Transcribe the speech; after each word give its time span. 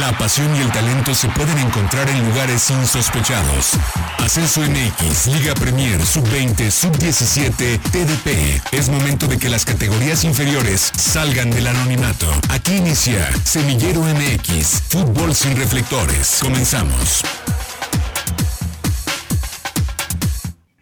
La 0.00 0.10
pasión 0.18 0.54
y 0.56 0.60
el 0.60 0.72
talento 0.72 1.14
se 1.14 1.28
pueden 1.28 1.56
encontrar 1.58 2.08
en 2.10 2.28
lugares 2.28 2.68
insospechados. 2.70 3.74
Ascenso 4.18 4.60
MX, 4.62 5.28
Liga 5.28 5.54
Premier, 5.54 6.04
Sub-20, 6.04 6.68
Sub-17, 6.68 7.78
TDP. 7.92 8.60
Es 8.72 8.88
momento 8.88 9.28
de 9.28 9.38
que 9.38 9.48
las 9.48 9.64
categorías 9.64 10.24
inferiores 10.24 10.90
salgan 10.96 11.52
del 11.52 11.68
anonimato. 11.68 12.26
Aquí 12.50 12.74
inicia 12.76 13.30
Semillero 13.44 14.00
MX, 14.00 14.82
Fútbol 14.88 15.32
sin 15.32 15.56
reflectores. 15.56 16.38
Comenzamos. 16.42 17.22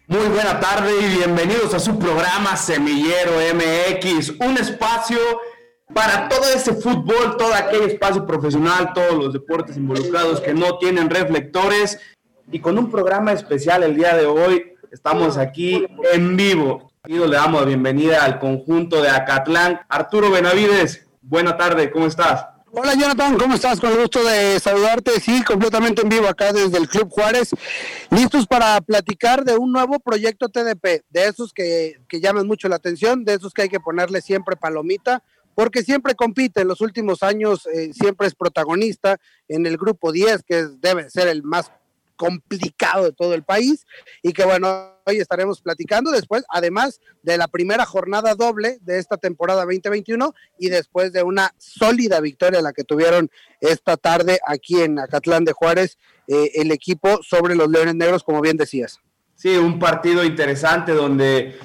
Muy 0.07 0.27
buena 0.27 0.59
tarde 0.59 0.91
y 1.01 1.17
bienvenidos 1.17 1.73
a 1.73 1.79
su 1.79 1.99
programa 1.99 2.57
Semillero 2.57 3.33
MX, 3.53 4.33
un 4.39 4.57
espacio 4.57 5.17
para 5.93 6.27
todo 6.27 6.45
ese 6.49 6.73
fútbol, 6.73 7.37
todo 7.37 7.53
aquel 7.53 7.83
espacio 7.83 8.25
profesional, 8.25 8.91
todos 8.93 9.13
los 9.13 9.33
deportes 9.33 9.77
involucrados 9.77 10.41
que 10.41 10.53
no 10.53 10.77
tienen 10.77 11.09
reflectores 11.09 11.99
y 12.51 12.59
con 12.59 12.77
un 12.77 12.89
programa 12.89 13.31
especial 13.31 13.83
el 13.83 13.95
día 13.95 14.15
de 14.15 14.25
hoy 14.25 14.73
estamos 14.91 15.37
aquí 15.37 15.85
en 16.11 16.35
vivo. 16.35 16.91
Y 17.05 17.17
le 17.17 17.35
damos 17.35 17.61
la 17.61 17.67
bienvenida 17.67 18.23
al 18.23 18.39
conjunto 18.39 19.01
de 19.01 19.09
Acatlán. 19.09 19.81
Arturo 19.89 20.31
Benavides, 20.31 21.05
buena 21.21 21.57
tarde, 21.57 21.91
¿cómo 21.91 22.07
estás? 22.07 22.45
Hola 22.75 22.95
Jonathan, 22.95 23.37
¿cómo 23.37 23.53
estás? 23.53 23.79
Con 23.79 23.91
el 23.91 23.99
gusto 23.99 24.23
de 24.23 24.59
saludarte, 24.59 25.19
sí, 25.19 25.43
completamente 25.43 26.01
en 26.01 26.09
vivo 26.09 26.27
acá 26.27 26.51
desde 26.51 26.79
el 26.79 26.87
Club 26.87 27.07
Juárez, 27.11 27.51
listos 28.09 28.47
para 28.47 28.81
platicar 28.81 29.43
de 29.43 29.55
un 29.55 29.71
nuevo 29.71 29.99
proyecto 29.99 30.49
TDP, 30.49 31.03
de 31.09 31.27
esos 31.27 31.53
que, 31.53 31.99
que 32.07 32.19
llaman 32.19 32.47
mucho 32.47 32.67
la 32.69 32.77
atención, 32.77 33.25
de 33.25 33.35
esos 33.35 33.53
que 33.53 33.63
hay 33.63 33.69
que 33.69 33.79
ponerle 33.79 34.21
siempre 34.21 34.55
palomita, 34.55 35.21
porque 35.55 35.83
siempre 35.83 36.15
compite, 36.15 36.61
en 36.61 36.67
los 36.67 36.81
últimos 36.81 37.23
años 37.23 37.67
eh, 37.67 37.91
siempre 37.93 38.27
es 38.27 38.35
protagonista 38.35 39.19
en 39.47 39.65
el 39.65 39.77
grupo 39.77 40.11
10, 40.11 40.43
que 40.43 40.67
debe 40.79 41.09
ser 41.09 41.27
el 41.27 41.43
más 41.43 41.71
complicado 42.15 43.05
de 43.05 43.11
todo 43.11 43.33
el 43.33 43.43
país 43.43 43.85
y 44.21 44.33
que 44.33 44.45
bueno, 44.45 44.93
hoy 45.05 45.17
estaremos 45.17 45.61
platicando 45.61 46.11
después, 46.11 46.43
además 46.49 47.01
de 47.21 47.37
la 47.37 47.47
primera 47.47 47.85
jornada 47.85 48.35
doble 48.35 48.77
de 48.81 48.99
esta 48.99 49.17
temporada 49.17 49.65
2021 49.65 50.33
y 50.59 50.69
después 50.69 51.11
de 51.11 51.23
una 51.23 51.53
sólida 51.57 52.19
victoria 52.21 52.61
la 52.61 52.73
que 52.73 52.83
tuvieron 52.83 53.29
esta 53.59 53.97
tarde 53.97 54.39
aquí 54.47 54.81
en 54.81 54.99
Acatlán 54.99 55.43
de 55.43 55.53
Juárez, 55.53 55.97
eh, 56.27 56.51
el 56.55 56.71
equipo 56.71 57.19
sobre 57.23 57.55
los 57.55 57.69
Leones 57.69 57.95
Negros, 57.95 58.23
como 58.23 58.41
bien 58.41 58.57
decías. 58.57 58.99
Sí, 59.35 59.57
un 59.57 59.79
partido 59.79 60.23
interesante 60.23 60.93
donde 60.93 61.57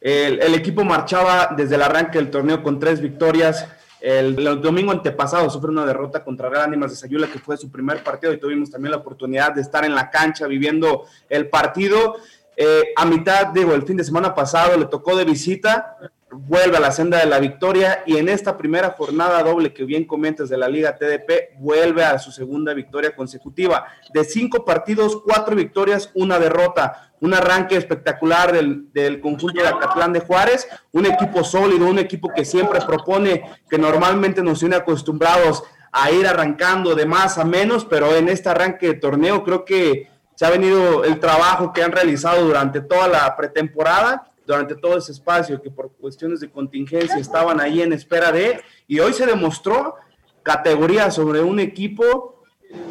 el, 0.00 0.54
equipo 0.54 0.84
marchaba 0.84 1.54
desde 1.56 1.74
el 1.74 1.82
arranque 1.82 2.18
del 2.18 2.30
torneo 2.30 2.62
con 2.62 2.78
tres 2.78 3.00
victorias, 3.00 3.66
el, 4.00 4.36
domingo 4.60 4.92
antepasado 4.92 5.48
sufrió 5.50 5.72
una 5.72 5.86
derrota 5.86 6.22
contra 6.22 6.48
Real 6.48 6.64
Ánimas 6.64 6.90
de 6.90 6.96
Sayula, 6.96 7.26
que 7.28 7.38
fue 7.38 7.56
su 7.56 7.70
primer 7.70 8.02
partido, 8.04 8.32
y 8.32 8.38
tuvimos 8.38 8.70
también 8.70 8.92
la 8.92 8.98
oportunidad 8.98 9.52
de 9.52 9.62
estar 9.62 9.84
en 9.84 9.94
la 9.94 10.10
cancha 10.10 10.46
viviendo 10.46 11.06
el 11.28 11.48
partido. 11.48 12.16
Eh, 12.56 12.92
a 12.94 13.04
mitad, 13.04 13.48
digo, 13.48 13.74
el 13.74 13.82
fin 13.82 13.96
de 13.96 14.04
semana 14.04 14.34
pasado 14.34 14.76
le 14.76 14.86
tocó 14.86 15.16
de 15.16 15.24
visita, 15.24 15.96
vuelve 16.30 16.76
a 16.76 16.80
la 16.80 16.92
senda 16.92 17.18
de 17.18 17.26
la 17.26 17.38
victoria 17.38 18.02
y 18.06 18.16
en 18.16 18.28
esta 18.28 18.56
primera 18.56 18.90
jornada 18.90 19.42
doble 19.42 19.72
que 19.72 19.84
bien 19.84 20.04
comentas 20.04 20.48
de 20.48 20.58
la 20.58 20.68
Liga 20.68 20.96
TDP, 20.96 21.58
vuelve 21.58 22.04
a 22.04 22.18
su 22.18 22.30
segunda 22.30 22.74
victoria 22.74 23.14
consecutiva. 23.14 23.86
De 24.12 24.24
cinco 24.24 24.64
partidos, 24.64 25.20
cuatro 25.24 25.56
victorias, 25.56 26.10
una 26.14 26.38
derrota. 26.38 27.05
Un 27.20 27.34
arranque 27.34 27.76
espectacular 27.76 28.52
del, 28.52 28.92
del 28.92 29.20
conjunto 29.20 29.62
de 29.62 29.68
Acatlán 29.68 30.12
de 30.12 30.20
Juárez, 30.20 30.68
un 30.92 31.06
equipo 31.06 31.42
sólido, 31.44 31.86
un 31.86 31.98
equipo 31.98 32.30
que 32.34 32.44
siempre 32.44 32.80
propone, 32.80 33.42
que 33.68 33.78
normalmente 33.78 34.42
nos 34.42 34.60
tiene 34.60 34.76
acostumbrados 34.76 35.64
a 35.92 36.10
ir 36.10 36.26
arrancando 36.26 36.94
de 36.94 37.06
más 37.06 37.38
a 37.38 37.44
menos, 37.44 37.84
pero 37.84 38.14
en 38.14 38.28
este 38.28 38.48
arranque 38.48 38.88
de 38.88 38.94
torneo 38.94 39.42
creo 39.44 39.64
que 39.64 40.10
se 40.34 40.44
ha 40.44 40.50
venido 40.50 41.04
el 41.04 41.18
trabajo 41.18 41.72
que 41.72 41.82
han 41.82 41.92
realizado 41.92 42.44
durante 42.44 42.82
toda 42.82 43.08
la 43.08 43.34
pretemporada 43.36 44.30
durante 44.46 44.76
todo 44.76 44.96
ese 44.96 45.12
espacio 45.12 45.60
que 45.60 45.70
por 45.70 45.92
cuestiones 45.92 46.40
de 46.40 46.50
contingencia 46.50 47.16
estaban 47.16 47.60
ahí 47.60 47.82
en 47.82 47.92
espera 47.92 48.30
de, 48.30 48.60
y 48.86 49.00
hoy 49.00 49.12
se 49.12 49.26
demostró 49.26 49.96
categoría 50.42 51.10
sobre 51.10 51.40
un 51.40 51.58
equipo 51.58 52.35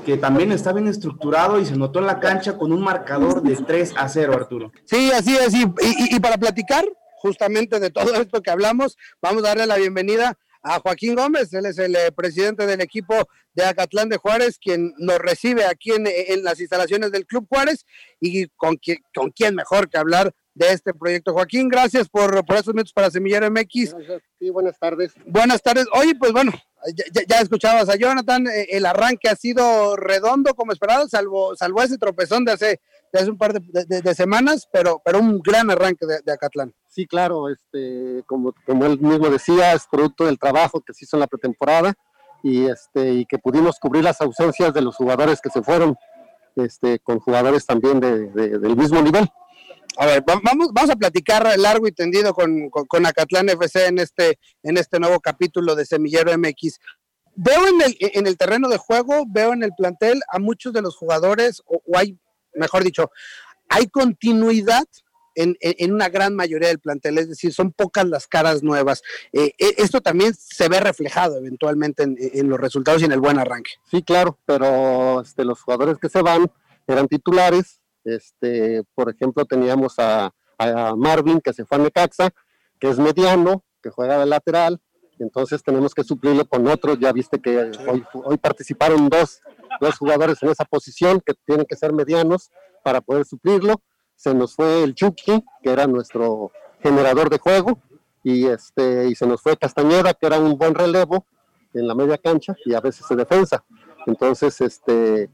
que 0.05 0.17
también 0.17 0.51
está 0.51 0.71
bien 0.71 0.87
estructurado 0.87 1.59
y 1.59 1.65
se 1.65 1.75
notó 1.75 1.99
en 1.99 2.05
la 2.05 2.19
cancha 2.19 2.57
con 2.57 2.71
un 2.71 2.81
marcador 2.81 3.41
de 3.41 3.55
3 3.55 3.93
a 3.97 4.07
0, 4.07 4.33
Arturo. 4.33 4.71
Sí, 4.85 5.11
así 5.11 5.35
es, 5.35 5.53
y, 5.53 5.65
y, 6.15 6.19
para 6.19 6.37
platicar 6.37 6.85
justamente 7.17 7.79
de 7.79 7.89
todo 7.89 8.13
esto 8.21 8.41
que 8.41 8.51
hablamos, 8.51 8.97
vamos 9.21 9.43
a 9.43 9.47
darle 9.47 9.65
la 9.65 9.77
bienvenida 9.77 10.37
a 10.61 10.79
Joaquín 10.79 11.15
Gómez, 11.15 11.53
él 11.53 11.65
es 11.65 11.77
el 11.77 11.95
eh, 11.95 12.11
presidente 12.11 12.65
del 12.65 12.81
equipo 12.81 13.13
de 13.53 13.65
Acatlán 13.65 14.09
de 14.09 14.17
Juárez, 14.17 14.57
quien 14.59 14.93
nos 14.97 15.19
recibe 15.19 15.65
aquí 15.65 15.91
en, 15.91 16.07
en 16.07 16.43
las 16.43 16.59
instalaciones 16.59 17.11
del 17.11 17.25
Club 17.25 17.47
Juárez 17.49 17.85
y 18.19 18.47
con, 18.55 18.79
con 19.13 19.29
quién 19.31 19.55
mejor 19.55 19.89
que 19.89 19.97
hablar 19.97 20.33
de 20.55 20.71
este 20.71 20.93
proyecto. 20.93 21.33
Joaquín, 21.33 21.69
gracias 21.69 22.09
por, 22.09 22.43
por 22.45 22.55
esos 22.55 22.73
minutos 22.73 22.93
para 22.93 23.11
Semillero 23.11 23.49
MX. 23.51 23.95
Sí, 24.39 24.49
buenas 24.49 24.79
tardes. 24.79 25.13
Buenas 25.25 25.61
tardes. 25.61 25.85
Oye, 25.93 26.15
pues 26.15 26.31
bueno, 26.31 26.51
ya, 27.27 27.39
escuchabas 27.39 27.89
a 27.89 27.95
Jonathan, 27.95 28.47
eh, 28.47 28.67
el 28.71 28.85
arranque 28.85 29.29
ha 29.29 29.35
sido 29.35 29.95
redondo 29.95 30.53
como 30.53 30.71
esperado, 30.71 31.07
salvo, 31.07 31.55
salvo 31.55 31.81
ese 31.81 31.97
tropezón 31.97 32.45
de 32.45 32.51
hace, 32.53 32.81
de 33.11 33.19
hace 33.19 33.29
un 33.29 33.37
par 33.37 33.53
de, 33.53 34.15
semanas, 34.15 34.67
pero, 34.71 35.01
pero 35.03 35.19
un 35.19 35.39
gran 35.39 35.69
arranque 35.71 36.05
de, 36.05 36.31
Acatlán. 36.31 36.73
Sí, 36.87 37.05
claro, 37.07 37.49
este, 37.49 38.23
como, 38.27 38.53
como 38.65 38.85
él 38.85 38.99
mismo 38.99 39.29
decía, 39.29 39.73
es 39.73 39.87
producto 39.89 40.25
del 40.25 40.39
trabajo 40.39 40.81
que 40.81 40.93
se 40.93 41.05
hizo 41.05 41.17
en 41.17 41.21
la 41.21 41.27
pretemporada 41.27 41.93
y, 42.43 42.65
este, 42.67 43.13
y 43.13 43.25
que 43.25 43.39
pudimos 43.39 43.79
cubrir 43.79 44.03
las 44.03 44.21
ausencias 44.21 44.73
de 44.73 44.81
los 44.81 44.95
jugadores 44.95 45.41
que 45.41 45.49
se 45.49 45.61
fueron, 45.61 45.95
este, 46.55 46.99
con 46.99 47.19
jugadores 47.19 47.65
también 47.65 47.99
de, 47.99 48.29
del 48.29 48.75
mismo 48.75 49.01
nivel. 49.01 49.27
A 49.97 50.05
ver, 50.05 50.23
vamos, 50.25 50.69
vamos 50.73 50.89
a 50.89 50.95
platicar 50.95 51.57
largo 51.57 51.87
y 51.87 51.91
tendido 51.91 52.33
con, 52.33 52.69
con, 52.69 53.05
Acatlán 53.05 53.49
FC 53.49 53.87
en 53.87 53.99
este, 53.99 54.39
en 54.63 54.77
este 54.77 54.99
nuevo 54.99 55.19
capítulo 55.19 55.75
de 55.75 55.85
Semillero 55.85 56.37
MX. 56.37 56.79
Veo 57.35 57.67
en 57.67 57.81
el, 57.81 57.97
en 57.99 58.27
el 58.27 58.37
terreno 58.37 58.67
de 58.67 58.77
juego, 58.77 59.25
veo 59.27 59.53
en 59.53 59.63
el 59.63 59.71
plantel 59.77 60.21
a 60.29 60.39
muchos 60.39 60.73
de 60.73 60.81
los 60.81 60.97
jugadores, 60.97 61.61
o, 61.65 61.81
hay, 61.97 62.17
mejor 62.53 62.83
dicho, 62.83 63.09
hay 63.69 63.87
continuidad 63.87 64.85
en, 65.35 65.57
en, 65.59 65.93
una 65.93 66.09
gran 66.09 66.33
mayoría 66.33 66.69
del 66.69 66.79
plantel, 66.79 67.17
es 67.17 67.29
decir, 67.29 67.53
son 67.53 67.71
pocas 67.71 68.05
las 68.05 68.27
caras 68.27 68.63
nuevas. 68.63 69.01
Eh, 69.33 69.51
eh, 69.57 69.75
esto 69.77 70.01
también 70.01 70.33
se 70.33 70.69
ve 70.69 70.79
reflejado 70.79 71.37
eventualmente 71.37 72.03
en, 72.03 72.15
en, 72.17 72.49
los 72.49 72.59
resultados 72.59 73.01
y 73.01 73.05
en 73.05 73.11
el 73.11 73.19
buen 73.19 73.37
arranque. 73.37 73.71
Sí, 73.91 74.01
claro, 74.01 74.39
pero 74.45 75.21
este, 75.21 75.43
los 75.43 75.61
jugadores 75.61 75.97
que 75.97 76.09
se 76.09 76.21
van 76.21 76.49
eran 76.87 77.07
titulares, 77.07 77.81
este, 78.05 78.83
por 78.93 79.09
ejemplo, 79.09 79.45
teníamos 79.45 79.95
a, 79.97 80.31
Marvin 80.95 81.41
que 81.41 81.51
se 81.51 81.65
fue 81.65 81.77
a 81.77 81.81
Necaxa, 81.81 82.29
que 82.79 82.89
es 82.89 82.97
mediano, 82.97 83.65
que 83.83 83.89
juega 83.89 84.17
de 84.17 84.25
lateral, 84.25 84.79
entonces 85.19 85.61
tenemos 85.63 85.93
que 85.93 86.03
suplirlo 86.03 86.45
con 86.45 86.67
otros. 86.67 86.97
Ya 86.99 87.11
viste 87.11 87.41
que 87.41 87.71
hoy, 88.13 88.37
participaron 88.37 89.09
dos, 89.09 89.41
dos, 89.81 89.97
jugadores 89.97 90.41
en 90.43 90.49
esa 90.49 90.65
posición 90.65 91.21
que 91.25 91.33
tienen 91.45 91.65
que 91.65 91.75
ser 91.75 91.93
medianos 91.93 92.51
para 92.83 93.01
poder 93.01 93.25
suplirlo. 93.25 93.81
Se 94.15 94.33
nos 94.33 94.55
fue 94.55 94.83
el 94.83 94.95
Chucky, 94.95 95.43
que 95.61 95.69
era 95.69 95.87
nuestro 95.87 96.51
generador 96.81 97.29
de 97.29 97.37
juego, 97.37 97.81
y, 98.23 98.47
este, 98.47 99.07
y 99.07 99.15
se 99.15 99.27
nos 99.27 99.41
fue 99.41 99.57
Castañeda, 99.57 100.13
que 100.13 100.25
era 100.25 100.39
un 100.39 100.57
buen 100.57 100.73
relevo 100.73 101.25
en 101.73 101.87
la 101.87 101.95
media 101.95 102.17
cancha 102.17 102.55
y 102.65 102.73
a 102.73 102.79
veces 102.79 103.07
de 103.09 103.15
defensa. 103.17 103.63
Entonces, 104.07 104.61
este, 104.61 105.29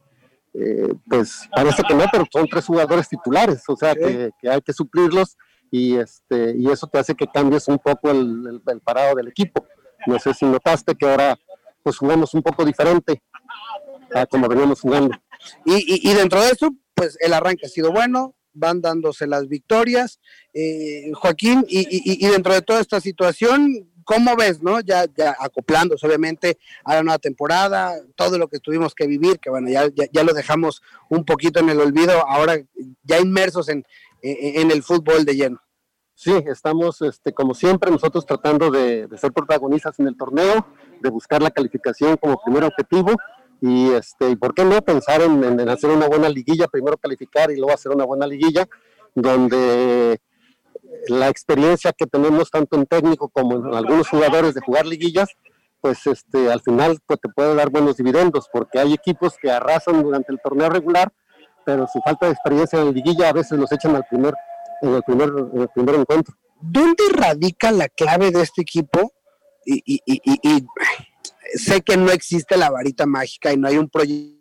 eh, 0.53 0.93
pues 1.07 1.47
parece 1.55 1.81
que 1.83 1.93
no, 1.93 2.05
pero 2.11 2.25
son 2.31 2.47
tres 2.47 2.65
jugadores 2.65 3.07
titulares, 3.07 3.63
o 3.67 3.75
sea 3.75 3.95
que, 3.95 4.31
hay 4.43 4.61
que 4.61 4.73
suplirlos 4.73 5.37
y, 5.71 5.95
este, 5.95 6.53
y 6.57 6.69
eso 6.69 6.87
te 6.87 6.99
hace 6.99 7.15
que 7.15 7.27
cambies 7.27 7.67
un 7.69 7.79
poco 7.79 8.11
el, 8.11 8.61
parado 8.83 9.15
del 9.15 9.29
equipo. 9.29 9.65
No 10.05 10.19
sé 10.19 10.33
si 10.33 10.45
notaste 10.45 10.95
que 10.95 11.09
ahora 11.09 11.39
pues 11.83 11.97
jugamos 11.97 12.33
un 12.33 12.43
poco 12.43 12.65
diferente 12.65 13.21
a 14.13 14.25
como 14.25 14.49
veníamos 14.49 14.81
jugando. 14.81 15.15
Y, 15.65 16.13
dentro 16.13 16.41
de 16.41 16.51
eso, 16.51 16.69
pues 16.93 17.17
el 17.21 17.33
arranque 17.33 17.65
ha 17.65 17.69
sido 17.69 17.91
bueno, 17.91 18.35
van 18.53 18.81
dándose 18.81 19.27
las 19.27 19.47
victorias. 19.47 20.19
Eh, 20.53 21.11
Joaquín, 21.13 21.65
y, 21.67 22.27
dentro 22.27 22.53
de 22.53 22.61
toda 22.61 22.81
esta 22.81 22.99
situación, 22.99 23.89
¿cómo 24.05 24.35
ves, 24.35 24.61
no? 24.61 24.79
Ya, 24.79 25.05
ya 25.15 25.35
acoplándose 25.39 26.05
obviamente 26.05 26.57
a 26.83 26.95
la 26.95 27.03
nueva 27.03 27.19
temporada, 27.19 27.95
todo 28.15 28.37
lo 28.37 28.47
que 28.47 28.59
tuvimos 28.59 28.95
que 28.95 29.07
vivir, 29.07 29.39
que 29.39 29.49
bueno, 29.49 29.69
ya, 29.69 29.87
ya, 30.11 30.23
lo 30.23 30.33
dejamos 30.33 30.81
un 31.09 31.25
poquito 31.25 31.59
en 31.59 31.69
el 31.69 31.79
olvido, 31.79 32.11
ahora 32.27 32.57
ya 33.03 33.19
inmersos 33.19 33.69
en, 33.69 33.85
en, 34.21 34.71
el 34.71 34.83
fútbol 34.83 35.25
de 35.25 35.35
lleno. 35.35 35.61
Sí, 36.13 36.33
estamos, 36.45 37.01
este, 37.01 37.33
como 37.33 37.53
siempre, 37.53 37.89
nosotros 37.89 38.25
tratando 38.25 38.69
de, 38.69 39.07
ser 39.17 39.31
protagonistas 39.31 39.99
en 39.99 40.07
el 40.07 40.17
torneo, 40.17 40.67
de 41.01 41.09
buscar 41.09 41.41
la 41.41 41.51
calificación 41.51 42.17
como 42.17 42.39
primer 42.43 42.63
objetivo 42.63 43.11
y, 43.59 43.91
este, 43.91 44.29
¿y 44.29 44.35
por 44.35 44.53
qué 44.53 44.63
no 44.63 44.81
pensar 44.81 45.21
en, 45.21 45.43
en 45.43 45.69
hacer 45.69 45.89
una 45.89 46.07
buena 46.07 46.29
liguilla, 46.29 46.67
primero 46.67 46.97
calificar 46.97 47.51
y 47.51 47.57
luego 47.57 47.73
hacer 47.73 47.91
una 47.91 48.05
buena 48.05 48.27
liguilla, 48.27 48.67
donde 49.15 50.19
la 51.07 51.29
experiencia 51.29 51.93
que 51.93 52.05
tenemos 52.05 52.49
tanto 52.49 52.75
en 52.77 52.85
técnico 52.85 53.29
como 53.29 53.55
en 53.55 53.75
algunos 53.75 54.09
jugadores 54.09 54.53
de 54.53 54.61
jugar 54.61 54.85
liguillas, 54.85 55.29
pues 55.81 56.05
este, 56.05 56.51
al 56.51 56.61
final 56.61 56.99
pues, 57.05 57.19
te 57.19 57.29
puede 57.29 57.55
dar 57.55 57.69
buenos 57.69 57.97
dividendos, 57.97 58.47
porque 58.51 58.79
hay 58.79 58.93
equipos 58.93 59.35
que 59.41 59.51
arrasan 59.51 60.03
durante 60.03 60.31
el 60.31 60.39
torneo 60.41 60.69
regular, 60.69 61.11
pero 61.65 61.87
su 61.91 61.99
falta 62.01 62.27
de 62.27 62.33
experiencia 62.33 62.79
en 62.79 62.85
la 62.85 62.91
liguilla 62.91 63.29
a 63.29 63.33
veces 63.33 63.57
los 63.57 63.71
echan 63.71 63.95
al 63.95 64.05
primer, 64.09 64.33
en 64.81 64.93
el 64.93 65.03
primer, 65.03 65.31
primer 65.73 65.95
encuentro. 65.95 66.35
¿Dónde 66.59 67.03
radica 67.11 67.71
la 67.71 67.89
clave 67.89 68.31
de 68.31 68.41
este 68.41 68.61
equipo? 68.61 69.13
Y, 69.65 69.81
y, 69.85 70.01
y, 70.05 70.21
y, 70.23 70.65
sé 71.55 71.81
que 71.81 71.97
no 71.97 72.11
existe 72.11 72.57
la 72.57 72.69
varita 72.69 73.05
mágica 73.05 73.51
y 73.51 73.57
no 73.57 73.67
hay 73.67 73.77
un 73.77 73.89
proyecto 73.89 74.40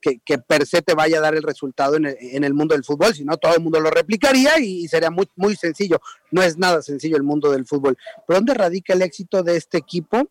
que, 0.00 0.20
que 0.24 0.38
per 0.38 0.66
se 0.66 0.82
te 0.82 0.94
vaya 0.94 1.18
a 1.18 1.20
dar 1.20 1.34
el 1.34 1.42
resultado 1.42 1.96
en 1.96 2.06
el, 2.06 2.16
en 2.20 2.44
el, 2.44 2.54
mundo 2.54 2.74
del 2.74 2.84
fútbol, 2.84 3.14
sino 3.14 3.36
todo 3.36 3.54
el 3.54 3.62
mundo 3.62 3.80
lo 3.80 3.90
replicaría 3.90 4.58
y, 4.58 4.88
sería 4.88 5.10
muy, 5.10 5.28
muy 5.36 5.54
sencillo. 5.54 6.00
No 6.30 6.42
es 6.42 6.56
nada 6.56 6.82
sencillo 6.82 7.16
el 7.16 7.22
mundo 7.22 7.50
del 7.50 7.66
fútbol. 7.66 7.96
¿Pero 8.26 8.38
dónde 8.38 8.54
radica 8.54 8.94
el 8.94 9.02
éxito 9.02 9.42
de 9.42 9.56
este 9.56 9.78
equipo 9.78 10.30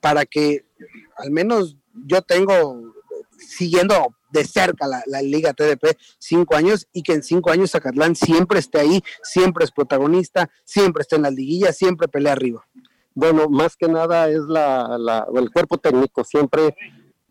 para 0.00 0.24
que 0.24 0.64
al 1.16 1.30
menos 1.30 1.76
yo 2.06 2.22
tengo 2.22 2.94
siguiendo 3.38 4.14
de 4.30 4.44
cerca 4.44 4.86
la, 4.86 5.02
la, 5.06 5.22
Liga 5.22 5.54
TDP 5.54 5.96
cinco 6.18 6.54
años 6.54 6.86
y 6.92 7.02
que 7.02 7.14
en 7.14 7.22
cinco 7.22 7.50
años 7.50 7.70
Zacatlán 7.70 8.14
siempre 8.14 8.58
esté 8.58 8.78
ahí, 8.78 9.02
siempre 9.22 9.64
es 9.64 9.70
protagonista, 9.70 10.50
siempre 10.64 11.00
está 11.00 11.16
en 11.16 11.22
las 11.22 11.32
liguillas, 11.32 11.76
siempre 11.76 12.08
pelea 12.08 12.32
arriba. 12.32 12.66
Bueno, 13.14 13.48
más 13.48 13.76
que 13.76 13.88
nada 13.88 14.28
es 14.28 14.42
la, 14.42 14.96
la 14.96 15.26
el 15.34 15.50
cuerpo 15.50 15.76
técnico. 15.78 16.22
Siempre 16.22 16.76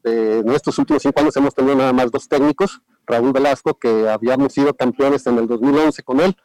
eh, 0.07 0.39
en 0.45 0.50
estos 0.51 0.77
últimos 0.80 1.04
cinco 1.04 1.19
años 1.19 1.36
hemos 1.36 1.54
tenido 1.54 1.75
nada 1.75 1.94
más 1.94 2.12
dos 2.12 2.27
técnicos, 2.27 2.81
Raúl 3.06 3.33
Velasco, 3.33 3.77
que 3.77 4.07
habíamos 4.09 4.54
sido 4.54 4.74
campeones 4.74 5.27
en 5.27 5.38
el 5.38 5.48
2011 5.48 6.04
con 6.04 6.19
él, 6.19 6.36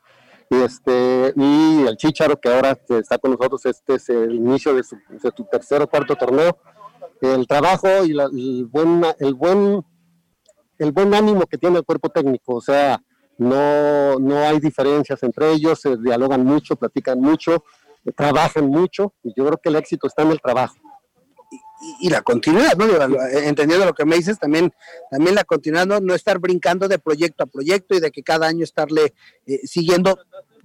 y, 0.50 0.56
este, 0.56 1.32
y 1.36 1.86
el 1.86 1.96
Chicharo, 1.96 2.38
que 2.38 2.52
ahora 2.52 2.78
está 2.88 3.18
con 3.18 3.30
nosotros, 3.30 3.64
este 3.66 3.94
es 3.94 4.08
el 4.08 4.34
inicio 4.34 4.74
de 4.74 4.82
su, 4.82 4.96
de 5.08 5.30
tu 5.30 5.44
tercer 5.44 5.80
o 5.80 5.86
cuarto 5.88 6.14
torneo. 6.14 6.58
El 7.22 7.46
trabajo 7.46 8.04
y 8.04 8.12
la, 8.12 8.24
el, 8.24 8.66
buen, 8.66 9.02
el, 9.18 9.34
buen, 9.34 9.82
el 10.78 10.92
buen 10.92 11.14
ánimo 11.14 11.46
que 11.46 11.56
tiene 11.56 11.78
el 11.78 11.84
cuerpo 11.84 12.10
técnico, 12.10 12.56
o 12.56 12.60
sea, 12.60 13.00
no, 13.38 14.18
no 14.18 14.38
hay 14.38 14.60
diferencias 14.60 15.22
entre 15.22 15.52
ellos, 15.52 15.80
se 15.80 15.96
dialogan 15.96 16.44
mucho, 16.44 16.76
platican 16.76 17.20
mucho, 17.20 17.64
trabajan 18.16 18.66
mucho 18.66 19.14
y 19.22 19.32
yo 19.36 19.46
creo 19.46 19.58
que 19.58 19.68
el 19.68 19.76
éxito 19.76 20.06
está 20.06 20.22
en 20.22 20.32
el 20.32 20.40
trabajo. 20.40 20.74
Y, 22.00 22.10
la 22.10 22.22
continuidad, 22.22 22.76
¿no? 22.76 22.86
Entendiendo 23.32 23.84
lo 23.84 23.92
que 23.92 24.04
me 24.04 24.16
dices, 24.16 24.38
también, 24.38 24.72
también 25.10 25.34
la 25.34 25.42
continuidad, 25.42 25.86
¿no? 25.86 26.00
no 26.00 26.14
estar 26.14 26.38
brincando 26.38 26.86
de 26.86 26.98
proyecto 26.98 27.42
a 27.42 27.46
proyecto 27.46 27.96
y 27.96 28.00
de 28.00 28.12
que 28.12 28.22
cada 28.22 28.46
año 28.46 28.62
estarle 28.62 29.14
eh, 29.46 29.60
siguiendo. 29.66 30.18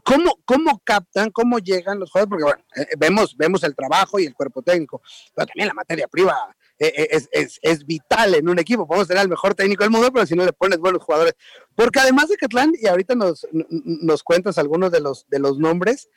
¿Cómo, 0.03 0.39
¿Cómo 0.45 0.81
captan, 0.85 1.31
cómo 1.31 1.59
llegan 1.59 1.99
los 1.99 2.11
jugadores? 2.11 2.29
Porque 2.29 2.43
bueno, 2.43 2.63
eh, 2.75 2.95
vemos, 2.97 3.35
vemos 3.35 3.63
el 3.63 3.75
trabajo 3.75 4.19
y 4.19 4.25
el 4.25 4.33
cuerpo 4.33 4.61
técnico, 4.61 5.01
pero 5.35 5.47
también 5.47 5.67
la 5.67 5.73
materia 5.73 6.05
eh, 6.05 6.09
eh, 6.09 6.55
es, 6.79 7.29
es, 7.31 7.59
es, 7.61 7.85
vital 7.85 8.35
en 8.35 8.49
un 8.49 8.59
equipo. 8.59 8.87
Podemos 8.87 9.07
tener 9.07 9.21
al 9.21 9.29
mejor 9.29 9.55
técnico 9.55 9.83
del 9.83 9.91
mundo, 9.91 10.11
pero 10.11 10.25
si 10.25 10.35
no 10.35 10.45
le 10.45 10.53
pones 10.53 10.77
buenos 10.79 11.03
jugadores. 11.03 11.33
Porque 11.75 11.99
además 11.99 12.29
de 12.29 12.37
Catlán, 12.37 12.71
y 12.79 12.87
ahorita 12.87 13.15
nos, 13.15 13.47
nos 13.51 14.23
cuentas 14.23 14.57
algunos 14.57 14.91
de 14.91 14.99
los, 14.99 15.27
de 15.29 15.39
los 15.39 15.57
nombres, 15.57 16.09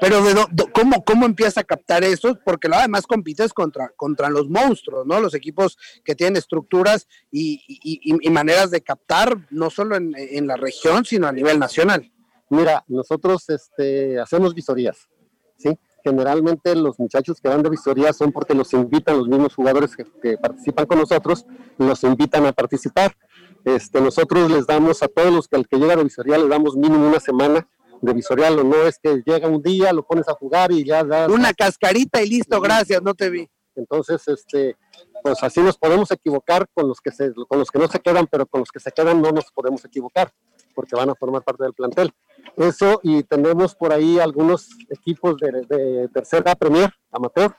pero 0.00 0.22
de 0.24 0.34
do, 0.34 0.48
¿cómo, 0.72 1.04
¿cómo 1.04 1.26
empieza 1.26 1.60
a 1.60 1.64
captar 1.64 2.04
eso? 2.04 2.38
Porque 2.44 2.68
además 2.72 3.06
compites 3.06 3.52
contra, 3.52 3.90
contra 3.96 4.28
los 4.28 4.48
monstruos, 4.48 5.06
¿no? 5.06 5.20
Los 5.20 5.34
equipos 5.34 5.76
que 6.04 6.14
tienen 6.14 6.36
estructuras 6.36 7.06
y, 7.30 7.62
y, 7.66 8.00
y 8.20 8.30
maneras 8.30 8.70
de 8.70 8.80
captar, 8.80 9.46
no 9.50 9.70
solo 9.70 9.96
en, 9.96 10.14
en, 10.16 10.46
la 10.46 10.56
región, 10.56 11.04
sino 11.04 11.26
a 11.26 11.32
nivel 11.32 11.58
nacional. 11.58 12.12
Mira, 12.48 12.84
nosotros 12.88 13.48
este, 13.48 14.20
hacemos 14.20 14.54
visorías, 14.54 15.08
¿sí? 15.56 15.78
Generalmente 16.06 16.76
los 16.76 17.00
muchachos 17.00 17.40
que 17.40 17.48
van 17.48 17.64
de 17.64 17.70
visoría 17.70 18.12
son 18.12 18.30
porque 18.30 18.54
los 18.54 18.72
invitan 18.72 19.18
los 19.18 19.26
mismos 19.26 19.56
jugadores 19.56 19.96
que, 19.96 20.04
que, 20.22 20.38
participan 20.38 20.86
con 20.86 20.98
nosotros, 21.00 21.44
los 21.78 22.04
invitan 22.04 22.46
a 22.46 22.52
participar. 22.52 23.16
Este, 23.64 24.00
nosotros 24.00 24.48
les 24.48 24.68
damos 24.68 25.02
a 25.02 25.08
todos 25.08 25.32
los 25.32 25.48
que 25.48 25.56
al 25.56 25.66
que 25.66 25.78
llega 25.78 25.96
de 25.96 26.04
visoría 26.04 26.38
les 26.38 26.48
damos 26.48 26.76
mínimo 26.76 27.08
una 27.08 27.18
semana 27.18 27.68
de 28.00 28.12
visorial, 28.12 28.56
no 28.68 28.76
es 28.86 29.00
que 29.02 29.20
llega 29.26 29.48
un 29.48 29.60
día, 29.60 29.92
lo 29.92 30.06
pones 30.06 30.28
a 30.28 30.34
jugar 30.34 30.70
y 30.70 30.84
ya 30.84 31.02
da 31.02 31.26
una 31.26 31.52
cascarita 31.52 32.22
y 32.22 32.28
listo, 32.28 32.60
gracias, 32.60 33.02
no 33.02 33.14
te 33.14 33.30
vi. 33.30 33.48
Entonces, 33.74 34.22
este, 34.28 34.76
pues 35.24 35.42
así 35.42 35.60
nos 35.60 35.76
podemos 35.76 36.08
equivocar 36.12 36.68
con 36.72 36.86
los 36.86 37.00
que 37.00 37.10
se, 37.10 37.32
con 37.48 37.58
los 37.58 37.70
que 37.70 37.80
no 37.80 37.88
se 37.88 37.98
quedan, 37.98 38.28
pero 38.30 38.46
con 38.46 38.60
los 38.60 38.70
que 38.70 38.78
se 38.78 38.92
quedan 38.92 39.20
no 39.20 39.32
nos 39.32 39.50
podemos 39.52 39.84
equivocar, 39.84 40.32
porque 40.76 40.94
van 40.94 41.10
a 41.10 41.14
formar 41.14 41.42
parte 41.42 41.64
del 41.64 41.72
plantel. 41.72 42.12
Eso, 42.56 43.00
y 43.02 43.22
tenemos 43.24 43.74
por 43.74 43.92
ahí 43.92 44.20
algunos 44.20 44.68
equipos 44.90 45.36
de, 45.38 45.62
de 45.62 46.08
tercera 46.08 46.54
Premier, 46.54 46.92
amateur, 47.10 47.52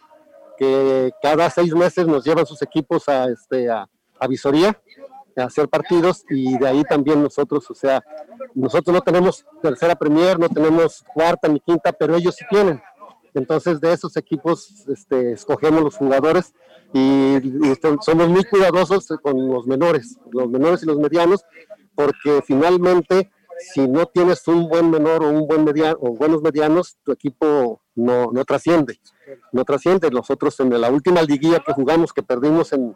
que 0.57 1.11
cada 1.21 1.49
seis 1.49 1.73
meses 1.73 2.07
nos 2.07 2.23
llevan 2.23 2.45
sus 2.45 2.61
equipos 2.61 3.09
a, 3.09 3.25
este, 3.25 3.69
a, 3.69 3.89
a 4.19 4.27
visoría, 4.27 4.79
a 5.35 5.43
hacer 5.43 5.67
partidos, 5.67 6.23
y 6.29 6.57
de 6.57 6.67
ahí 6.67 6.83
también 6.83 7.21
nosotros, 7.21 7.69
o 7.69 7.75
sea, 7.75 8.03
nosotros 8.55 8.93
no 8.93 9.01
tenemos 9.01 9.45
tercera 9.61 9.95
Premier, 9.95 10.39
no 10.39 10.49
tenemos 10.49 11.03
cuarta 11.13 11.47
ni 11.47 11.59
quinta, 11.59 11.91
pero 11.91 12.15
ellos 12.15 12.35
sí 12.35 12.45
tienen. 12.49 12.81
Entonces, 13.33 13.79
de 13.79 13.93
esos 13.93 14.17
equipos 14.17 14.87
este, 14.87 15.33
escogemos 15.33 15.83
los 15.83 15.95
jugadores 15.95 16.53
y, 16.93 17.35
y, 17.37 17.75
somos 18.01 18.29
muy 18.29 18.43
cuidadosos 18.45 19.07
con 19.21 19.47
los 19.47 19.67
menores, 19.67 20.17
los 20.31 20.49
menores 20.49 20.81
y 20.81 20.87
los 20.87 20.97
medianos, 20.97 21.43
porque 21.97 22.43
finalmente 22.45 23.31
si 23.59 23.87
no 23.87 24.05
tienes 24.05 24.47
un 24.47 24.69
buen 24.69 24.91
menor 24.91 25.23
o 25.23 25.29
un 25.31 25.47
buen 25.47 25.65
mediano 25.65 25.97
o 25.99 26.11
buenos 26.11 26.43
medianos, 26.43 26.99
tu 27.03 27.11
equipo 27.11 27.81
no, 27.95 28.29
no 28.31 28.45
trasciende. 28.45 28.99
No 29.51 29.65
trasciende. 29.65 30.11
Nosotros 30.11 30.59
en 30.59 30.79
la 30.79 30.91
última 30.91 31.23
liguilla 31.23 31.59
que 31.59 31.73
jugamos, 31.73 32.13
que 32.13 32.21
perdimos 32.21 32.71
en, 32.71 32.95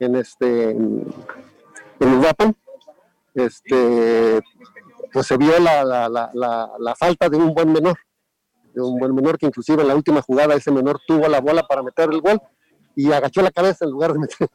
en 0.00 0.16
este 0.16 0.70
en, 0.70 1.06
en 2.00 2.54
este 3.34 4.40
pues 5.12 5.26
se 5.26 5.36
vio 5.36 5.58
la, 5.60 5.84
la, 5.84 6.08
la, 6.08 6.94
falta 6.96 7.28
de 7.28 7.36
un 7.36 7.54
buen 7.54 7.72
menor, 7.72 7.96
de 8.74 8.80
un 8.80 8.98
buen 8.98 9.14
menor 9.14 9.38
que 9.38 9.46
inclusive 9.46 9.82
en 9.82 9.88
la 9.88 9.94
última 9.94 10.22
jugada 10.22 10.54
ese 10.54 10.72
menor 10.72 11.00
tuvo 11.06 11.28
la 11.28 11.40
bola 11.40 11.62
para 11.62 11.82
meter 11.82 12.10
el 12.12 12.20
gol 12.20 12.40
y 12.96 13.12
agachó 13.12 13.42
la 13.42 13.50
cabeza 13.50 13.84
en 13.84 13.90
lugar 13.90 14.12
de 14.12 14.18
meter. 14.18 14.48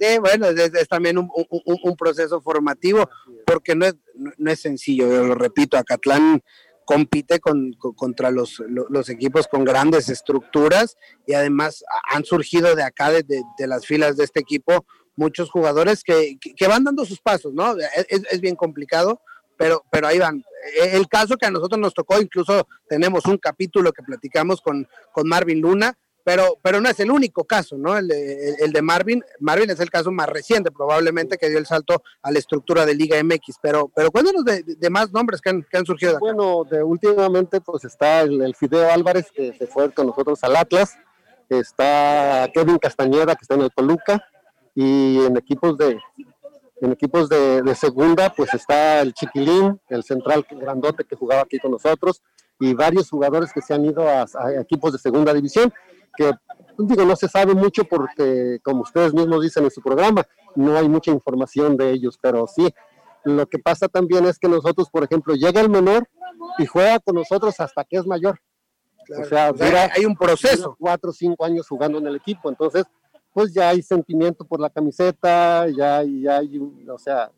Sí, 0.00 0.18
bueno, 0.18 0.46
es, 0.46 0.74
es 0.74 0.88
también 0.88 1.18
un, 1.18 1.28
un, 1.34 1.78
un, 1.82 1.96
proceso 1.96 2.40
formativo, 2.40 3.08
porque 3.44 3.74
no 3.74 3.86
es, 3.86 3.96
no 4.14 4.50
es 4.50 4.60
sencillo, 4.60 5.08
yo 5.08 5.24
lo 5.24 5.34
repito, 5.34 5.76
Acatlán 5.76 6.42
compite 6.84 7.38
con, 7.38 7.72
con, 7.74 7.92
contra 7.92 8.30
los, 8.30 8.60
los, 8.68 9.08
equipos 9.10 9.46
con 9.46 9.64
grandes 9.64 10.08
estructuras 10.08 10.96
y 11.24 11.34
además 11.34 11.84
han 12.10 12.24
surgido 12.24 12.74
de 12.74 12.82
acá, 12.82 13.10
de, 13.10 13.22
de, 13.22 13.42
de 13.58 13.66
las 13.66 13.86
filas 13.86 14.16
de 14.16 14.24
este 14.24 14.40
equipo, 14.40 14.84
muchos 15.14 15.50
jugadores 15.50 16.02
que, 16.02 16.38
que, 16.40 16.66
van 16.66 16.82
dando 16.82 17.04
sus 17.04 17.20
pasos, 17.20 17.52
¿no? 17.52 17.76
Es, 18.08 18.22
es 18.30 18.40
bien 18.40 18.56
complicado, 18.56 19.20
pero, 19.56 19.84
pero 19.92 20.06
ahí 20.06 20.18
van. 20.18 20.42
El 20.82 21.06
caso 21.06 21.36
que 21.36 21.46
a 21.46 21.50
nosotros 21.50 21.78
nos 21.78 21.94
tocó, 21.94 22.20
incluso 22.20 22.66
tenemos 22.88 23.26
un 23.26 23.36
capítulo 23.38 23.92
que 23.92 24.02
platicamos 24.02 24.60
con, 24.60 24.88
con 25.12 25.28
Marvin 25.28 25.60
Luna, 25.60 25.96
pero, 26.24 26.58
pero 26.62 26.80
no 26.80 26.88
es 26.88 27.00
el 27.00 27.10
único 27.10 27.44
caso, 27.44 27.76
¿no? 27.78 27.96
El, 27.96 28.10
el, 28.10 28.54
el, 28.60 28.72
de 28.72 28.82
Marvin, 28.82 29.22
Marvin 29.40 29.70
es 29.70 29.80
el 29.80 29.90
caso 29.90 30.10
más 30.10 30.28
reciente, 30.28 30.70
probablemente, 30.70 31.38
que 31.38 31.48
dio 31.48 31.58
el 31.58 31.66
salto 31.66 32.02
a 32.22 32.30
la 32.30 32.38
estructura 32.38 32.84
de 32.84 32.94
Liga 32.94 33.22
MX, 33.22 33.56
pero, 33.62 33.90
pero 33.94 34.10
cuéntanos 34.10 34.44
de, 34.44 34.62
de 34.62 34.90
más 34.90 35.12
nombres 35.12 35.40
que 35.40 35.50
han, 35.50 35.62
que 35.62 35.76
han 35.76 35.86
surgido. 35.86 36.18
Bueno, 36.18 36.64
de 36.64 36.82
últimamente, 36.82 37.60
pues 37.60 37.84
está 37.84 38.20
el, 38.22 38.54
Fideo 38.54 38.90
Álvarez, 38.90 39.30
que 39.32 39.54
se 39.54 39.66
fue 39.66 39.92
con 39.92 40.06
nosotros 40.08 40.42
al 40.44 40.56
Atlas, 40.56 40.96
está 41.48 42.48
Kevin 42.52 42.78
Castañeda, 42.78 43.34
que 43.34 43.42
está 43.42 43.54
en 43.54 43.62
el 43.62 43.70
Toluca, 43.70 44.24
y 44.74 45.24
en 45.24 45.36
equipos 45.36 45.76
de, 45.78 45.98
en 46.80 46.92
equipos 46.92 47.28
de, 47.28 47.74
segunda, 47.74 48.30
pues 48.30 48.52
está 48.54 49.00
el 49.00 49.14
Chiquilín, 49.14 49.80
el 49.88 50.04
central 50.04 50.46
grandote 50.50 51.04
que 51.04 51.16
jugaba 51.16 51.42
aquí 51.42 51.58
con 51.58 51.72
nosotros, 51.72 52.22
y 52.58 52.74
varios 52.74 53.08
jugadores 53.08 53.52
que 53.54 53.62
se 53.62 53.72
han 53.72 53.86
ido 53.86 54.06
a 54.06 54.26
equipos 54.60 54.92
de 54.92 54.98
segunda 54.98 55.32
división 55.32 55.72
que 56.16 56.32
digo, 56.78 57.04
no 57.04 57.16
se 57.16 57.28
sabe 57.28 57.54
mucho 57.54 57.84
porque, 57.84 58.58
como 58.62 58.82
ustedes 58.82 59.12
mismos 59.14 59.42
dicen 59.42 59.64
en 59.64 59.70
su 59.70 59.80
programa, 59.80 60.24
no 60.54 60.76
hay 60.76 60.88
mucha 60.88 61.10
información 61.10 61.76
de 61.76 61.90
ellos, 61.90 62.18
pero 62.20 62.46
sí, 62.46 62.68
lo 63.24 63.46
que 63.46 63.58
pasa 63.58 63.88
también 63.88 64.24
es 64.26 64.38
que 64.38 64.48
nosotros, 64.48 64.88
por 64.90 65.04
ejemplo, 65.04 65.34
llega 65.34 65.60
el 65.60 65.68
menor 65.68 66.08
y 66.58 66.66
juega 66.66 66.98
con 67.00 67.16
nosotros 67.16 67.58
hasta 67.60 67.84
que 67.84 67.98
es 67.98 68.06
mayor. 68.06 68.40
Claro. 69.04 69.22
O 69.22 69.26
sea, 69.26 69.52
mira, 69.52 69.90
hay 69.94 70.04
un 70.04 70.16
proceso. 70.16 70.76
Cuatro 70.78 71.10
o 71.10 71.12
cinco 71.12 71.44
años 71.44 71.68
jugando 71.68 71.98
en 71.98 72.06
el 72.06 72.16
equipo, 72.16 72.48
entonces, 72.48 72.84
pues 73.32 73.52
ya 73.52 73.68
hay 73.68 73.82
sentimiento 73.82 74.44
por 74.44 74.60
la 74.60 74.70
camiseta, 74.70 75.68
ya, 75.68 76.02
ya 76.02 76.38
hay, 76.38 76.58
o 76.88 76.98
sea, 76.98 77.30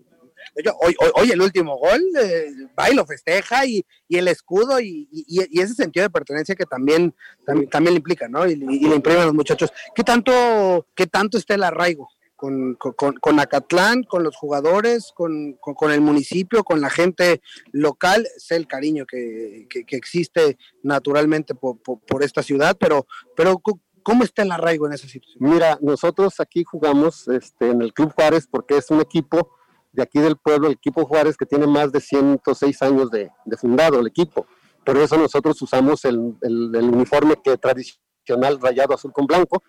Hoy, 1.14 1.30
el 1.30 1.40
último 1.40 1.76
gol 1.76 2.00
eh, 2.20 2.50
va 2.78 2.90
y 2.90 2.94
lo 2.94 3.06
festeja 3.06 3.64
y, 3.66 3.84
el 4.08 4.28
escudo 4.28 4.80
y, 4.80 5.08
y, 5.10 5.60
ese 5.60 5.74
sentido 5.74 6.04
de 6.04 6.10
pertenencia 6.10 6.54
que 6.54 6.66
también, 6.66 7.14
también, 7.46 7.70
también 7.70 7.94
le 7.94 7.98
implica, 7.98 8.28
¿no? 8.28 8.46
Y, 8.46 8.56
le 8.56 8.94
imprime 8.94 9.20
a 9.20 9.26
los 9.26 9.34
muchachos. 9.34 9.72
¿Qué 9.94 10.02
tanto, 10.04 10.86
qué 10.94 11.06
tanto 11.06 11.38
está 11.38 11.54
el 11.54 11.64
arraigo? 11.64 12.08
Con, 12.36 12.74
con, 12.74 13.14
con 13.14 13.38
Acatlán, 13.38 14.02
con 14.02 14.24
los 14.24 14.34
jugadores, 14.34 15.12
con, 15.14 15.56
el 15.92 16.00
municipio, 16.00 16.64
con 16.64 16.80
la 16.80 16.90
gente 16.90 17.40
local, 17.70 18.26
sé 18.36 18.56
el 18.56 18.66
cariño 18.66 19.06
que, 19.06 19.68
existe 19.90 20.58
naturalmente 20.82 21.54
por, 21.54 21.80
por, 21.80 22.00
por, 22.00 22.24
esta 22.24 22.42
ciudad, 22.42 22.76
pero, 22.80 23.06
pero 23.36 23.62
¿Cómo 24.02 24.24
está 24.24 24.42
el 24.42 24.52
arraigo 24.52 24.86
en 24.86 24.92
esa 24.92 25.08
situación? 25.08 25.38
Mira, 25.40 25.78
nosotros 25.80 26.40
aquí 26.40 26.64
jugamos 26.64 27.28
este, 27.28 27.70
en 27.70 27.82
el 27.82 27.92
Club 27.92 28.12
Juárez 28.12 28.48
porque 28.50 28.76
es 28.76 28.90
un 28.90 29.00
equipo 29.00 29.50
de 29.92 30.02
aquí 30.02 30.18
del 30.20 30.36
pueblo, 30.36 30.68
el 30.68 30.74
equipo 30.74 31.04
Juárez, 31.04 31.36
que 31.36 31.46
tiene 31.46 31.66
más 31.66 31.92
de 31.92 32.00
106 32.00 32.82
años 32.82 33.10
de, 33.10 33.30
fundado 33.58 34.00
el 34.00 34.06
equipo. 34.06 34.46
Por 34.84 34.96
eso 34.96 35.16
nosotros 35.16 35.60
usamos 35.62 36.04
el, 36.04 36.16
uniforme 36.42 37.36
que 37.42 37.56
tradicional 37.58 38.58
rayado 38.60 38.94
azul 38.94 39.12
con 39.12 39.26
blanco. 39.26 39.62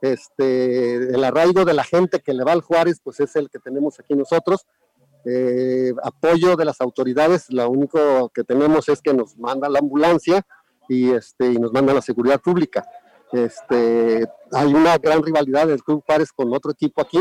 Este, 0.00 0.96
el 0.96 1.24
arraigo 1.24 1.64
de 1.64 1.74
la 1.74 1.84
gente 1.84 2.20
que 2.20 2.34
le 2.34 2.44
va 2.44 2.52
al 2.52 2.60
Juárez, 2.60 3.00
pues 3.02 3.20
es 3.20 3.34
el 3.36 3.50
que 3.50 3.58
tenemos 3.58 3.98
aquí 3.98 4.14
nosotros. 4.14 4.66
Eh, 5.26 5.92
apoyo 6.02 6.54
de 6.54 6.66
las 6.66 6.80
autoridades, 6.80 7.46
lo 7.50 7.68
único 7.68 8.28
que 8.28 8.44
tenemos 8.44 8.88
es 8.88 9.00
que 9.00 9.14
nos 9.14 9.36
manda 9.38 9.68
la 9.68 9.78
ambulancia 9.78 10.46
y, 10.88 11.10
este, 11.10 11.52
y 11.52 11.56
nos 11.56 11.72
manda 11.72 11.94
la 11.94 12.02
seguridad 12.02 12.40
pública. 12.40 12.84
Este, 13.32 14.24
hay 14.52 14.74
una 14.74 14.98
gran 14.98 15.22
rivalidad 15.22 15.66
del 15.66 15.82
Club 15.82 16.04
Juárez 16.06 16.30
con 16.32 16.54
otro 16.54 16.70
equipo 16.70 17.00
aquí 17.00 17.18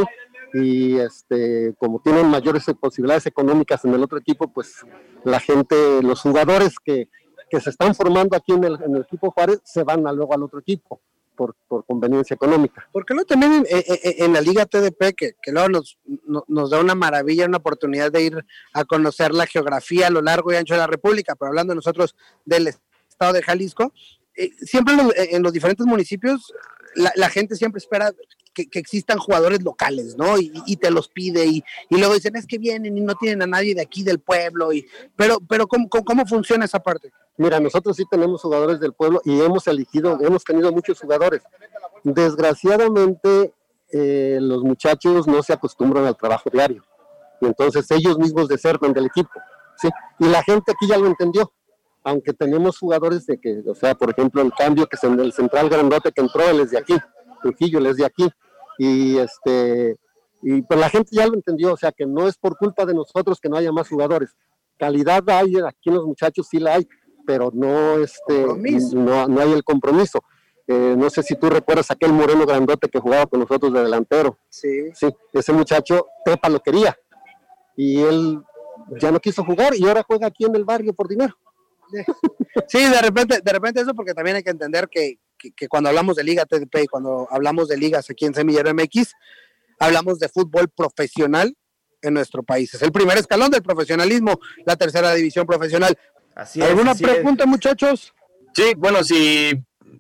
y 0.54 0.98
este, 1.00 1.74
como 1.80 2.00
tienen 2.00 2.28
mayores 2.28 2.66
posibilidades 2.80 3.26
económicas 3.26 3.84
en 3.86 3.94
el 3.94 4.04
otro 4.04 4.20
equipo, 4.20 4.52
pues 4.54 4.86
la 5.24 5.40
gente, 5.40 6.02
los 6.04 6.22
jugadores 6.22 6.76
que, 6.84 7.10
se 7.60 7.70
están 7.70 7.94
formando 7.94 8.36
aquí 8.36 8.52
en 8.52 8.64
el, 8.64 9.02
equipo 9.02 9.30
Juárez 9.30 9.60
se 9.64 9.84
van 9.84 10.02
luego 10.02 10.34
al 10.34 10.42
otro 10.44 10.60
equipo. 10.60 11.02
Por, 11.36 11.56
conveniencia 11.88 12.36
económica. 12.36 12.88
Porque 12.92 13.16
no 13.16 13.26
también 13.26 13.66
en, 13.68 14.34
la 14.34 14.40
Liga 14.40 14.68
TDP, 14.68 15.16
que, 15.18 15.34
que 15.42 15.52
luego 15.52 15.68
nos, 15.68 15.98
nos, 16.48 16.70
da 16.70 16.80
una 16.80 16.94
maravilla, 16.94 17.48
una 17.48 17.58
oportunidad 17.58 18.12
de 18.12 18.22
ir 18.22 18.46
a 18.72 18.86
conocer 18.86 19.34
la 19.34 19.48
geografía 19.48 20.08
a 20.08 20.10
lo 20.12 20.22
largo 20.22 20.54
y 20.54 20.58
ancho 20.58 20.76
de 20.76 20.82
la 20.82 20.88
República, 20.88 21.36
pero 21.36 21.50
hablando 21.50 21.74
nosotros 21.74 22.16
del 22.46 22.68
estado 23.10 23.34
de 23.34 23.42
Jalisco, 23.42 23.92
eh, 24.36 24.52
siempre 24.62 24.96
en 25.16 25.42
los, 25.42 25.54
diferentes 25.54 25.86
municipios 25.88 26.54
la, 26.96 27.30
gente 27.30 27.56
siempre 27.56 27.80
espera 27.80 28.12
que, 28.54 28.68
existan 28.80 29.18
jugadores 29.18 29.64
locales, 29.64 30.16
¿no? 30.18 30.38
Y, 30.38 30.78
te 30.78 30.92
los 30.92 31.08
pide 31.08 31.46
y, 31.46 31.64
luego 31.90 32.14
dicen, 32.14 32.36
es 32.36 32.46
que 32.46 32.58
vienen 32.58 32.98
y 32.98 33.02
no 33.02 33.16
tienen 33.16 33.42
a 33.42 33.48
nadie 33.48 33.76
de 33.76 33.82
aquí 33.82 34.04
del 34.04 34.20
pueblo. 34.20 34.72
Y, 34.74 34.88
pero 35.16 35.40
pero 35.48 35.68
¿cómo, 35.68 35.90
¿cómo, 35.90 36.26
funciona 36.26 36.66
esa 36.66 36.80
parte? 36.80 37.12
Mira, 37.38 37.60
nosotros 37.60 37.96
sí 37.96 38.04
tenemos 38.10 38.42
jugadores 38.42 38.80
del 38.80 38.94
pueblo 38.94 39.22
y 39.26 39.42
hemos 39.42 39.68
elegido, 39.68 40.20
hemos 40.22 40.44
tenido 40.44 40.72
muchos 40.72 41.00
jugadores. 41.00 41.42
Desgraciadamente, 42.04 43.54
eh, 43.92 44.38
los 44.42 44.64
muchachos 44.64 45.28
no 45.28 45.42
se 45.42 45.54
acostumbran 45.54 46.06
al 46.06 46.18
trabajo 46.18 46.50
diario. 46.52 46.84
Y 47.42 47.46
entonces 47.46 47.90
ellos 47.92 48.18
mismos 48.18 48.48
desertan 48.48 48.94
del 48.94 49.08
equipo. 49.08 49.32
¿sí? 49.78 49.90
Y 50.20 50.28
la 50.28 50.44
gente 50.44 50.72
aquí 50.72 50.88
ya 50.88 50.98
lo 50.98 51.08
entendió 51.08 51.52
aunque 52.04 52.34
tenemos 52.34 52.78
jugadores 52.78 53.26
de 53.26 53.40
que, 53.40 53.64
o 53.66 53.76
sea, 53.76 53.96
por 53.96 54.10
ejemplo, 54.12 54.42
el 54.42 54.52
cambio 54.54 54.88
que 54.88 54.96
es 54.96 55.04
en 55.04 55.20
el 55.20 55.32
central 55.32 55.70
grandote 55.70 56.12
que 56.12 56.22
entró, 56.22 56.44
él 56.50 56.60
es 56.60 56.72
de 56.72 56.78
aquí, 56.78 56.96
Trujillo, 57.44 57.80
él 57.80 57.86
es 57.86 57.98
de 57.98 58.06
aquí, 58.06 58.28
y 58.80 59.18
este, 59.18 59.98
y 60.42 60.62
pues 60.64 60.80
la 60.80 60.90
gente 60.90 61.10
ya 61.12 61.28
lo 61.28 61.36
entendió, 61.36 61.74
o 61.74 61.78
sea, 61.78 61.92
que 61.92 62.06
no 62.06 62.28
es 62.28 62.38
por 62.38 62.58
culpa 62.58 62.86
de 62.86 62.94
nosotros 62.96 63.40
que 63.40 63.50
no 63.50 63.58
haya 63.58 63.72
más 63.72 63.88
jugadores, 63.88 64.36
calidad 64.78 65.24
hay, 65.30 65.58
aquí 65.66 65.90
en 65.90 65.96
los 65.96 66.06
muchachos 66.06 66.48
sí 66.50 66.60
la 66.60 66.76
hay, 66.76 66.88
pero 67.26 67.52
no, 67.54 68.00
este, 68.00 68.46
no, 68.96 69.28
no, 69.28 69.42
hay 69.42 69.52
el 69.54 69.64
compromiso. 69.64 70.20
Eh, 70.68 70.96
no 70.98 71.10
sé 71.10 71.24
si 71.24 71.36
tú 71.36 71.50
recuerdas 71.50 71.92
aquel 71.92 72.14
moreno 72.14 72.46
grandote 72.46 72.88
que 72.90 73.00
jugaba 73.00 73.26
con 73.26 73.42
nosotros 73.42 73.74
de 73.74 73.84
delantero. 73.84 74.38
Sí. 74.50 74.92
Sí, 74.94 75.08
ese 75.34 75.52
muchacho, 75.52 76.08
Pepa 76.24 76.50
lo 76.50 76.62
quería. 76.62 76.98
Y 77.76 78.02
él 78.02 78.42
ya 79.00 79.12
no 79.12 79.20
quiso 79.20 79.44
jugar 79.44 79.76
y 79.76 79.86
ahora 79.88 80.04
juega 80.08 80.28
aquí 80.28 80.46
en 80.46 80.56
el 80.56 80.64
barrio 80.64 80.94
por 80.94 81.08
dinero. 81.08 81.36
Sí, 82.68 82.80
de 82.80 83.02
repente, 83.02 83.40
de 83.44 83.52
repente 83.52 83.82
eso 83.82 83.94
porque 83.94 84.14
también 84.14 84.38
hay 84.38 84.44
que 84.44 84.50
entender 84.50 84.88
que, 84.90 85.20
cuando 85.70 85.90
hablamos 85.90 86.16
de 86.16 86.24
Liga 86.24 86.46
TDP 86.46 86.84
y 86.84 86.88
cuando 86.88 87.28
hablamos 87.32 87.68
de 87.68 87.78
ligas 87.78 88.10
aquí 88.10 88.26
en 88.26 88.34
Semillero 88.34 88.74
MX, 88.74 89.14
hablamos 89.80 90.20
de 90.20 90.30
fútbol 90.30 90.70
profesional 90.70 91.56
en 92.02 92.14
nuestro 92.14 92.44
país. 92.44 92.74
Es 92.74 92.82
el 92.82 92.92
primer 92.92 93.18
escalón 93.18 93.52
del 93.52 93.64
profesionalismo, 93.64 94.40
la 94.66 94.76
tercera 94.76 95.14
división 95.14 95.46
profesional. 95.46 95.98
Así 96.36 96.62
¿Alguna 96.62 96.96
pregunta, 96.96 97.46
muchachos? 97.46 98.14
Sí, 98.54 98.74
bueno, 98.78 99.04
si, 99.04 99.52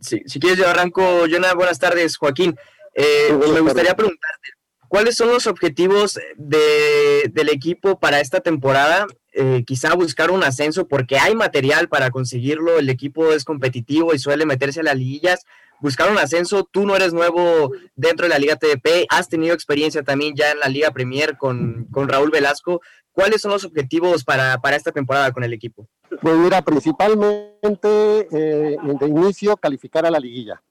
si, 0.01 0.39
quieres 0.39 0.59
yo 0.59 0.67
arranco, 0.67 1.01
Jonah, 1.29 1.53
buenas 1.53 1.79
tardes, 1.79 2.17
Joaquín. 2.17 2.55
Eh, 2.93 3.29
me 3.31 3.61
gustaría 3.61 3.95
preguntarte, 3.95 4.49
¿cuáles 4.87 5.15
son 5.15 5.29
los 5.29 5.47
objetivos 5.47 6.19
de, 6.35 7.29
del 7.31 7.49
equipo 7.49 7.99
para 7.99 8.19
esta 8.19 8.41
temporada 8.41 9.07
eh, 9.33 9.63
quizá 9.65 9.93
buscar 9.95 10.31
un 10.31 10.43
ascenso 10.43 10.87
porque 10.87 11.17
hay 11.17 11.35
material 11.35 11.89
para 11.89 12.11
conseguirlo, 12.11 12.79
el 12.79 12.89
equipo 12.89 13.31
es 13.31 13.43
competitivo 13.43 14.13
y 14.13 14.19
suele 14.19 14.45
meterse 14.45 14.81
a 14.81 14.83
las 14.83 14.97
liguillas. 14.97 15.45
Buscar 15.81 16.09
un 16.11 16.17
ascenso, 16.17 16.63
tú 16.63 16.85
no 16.85 16.95
eres 16.95 17.13
nuevo 17.13 17.71
dentro 17.95 18.25
de 18.25 18.29
la 18.29 18.39
Liga 18.39 18.55
TDP, 18.55 19.05
has 19.09 19.27
tenido 19.27 19.53
experiencia 19.53 20.03
también 20.03 20.33
ya 20.35 20.51
en 20.51 20.59
la 20.59 20.69
Liga 20.69 20.91
Premier 20.91 21.37
con, 21.37 21.87
con 21.91 22.07
Raúl 22.07 22.31
Velasco. 22.31 22.81
¿Cuáles 23.11 23.41
son 23.41 23.51
los 23.51 23.65
objetivos 23.65 24.23
para, 24.23 24.59
para, 24.59 24.75
esta 24.75 24.91
temporada 24.91 25.31
con 25.31 25.43
el 25.43 25.51
equipo? 25.51 25.87
Pues 26.21 26.35
mira, 26.35 26.61
principalmente 26.61 28.27
eh, 28.31 28.77
de 28.99 29.07
inicio 29.07 29.57
calificar 29.57 30.05
a 30.05 30.11
la 30.11 30.19
liguilla 30.19 30.61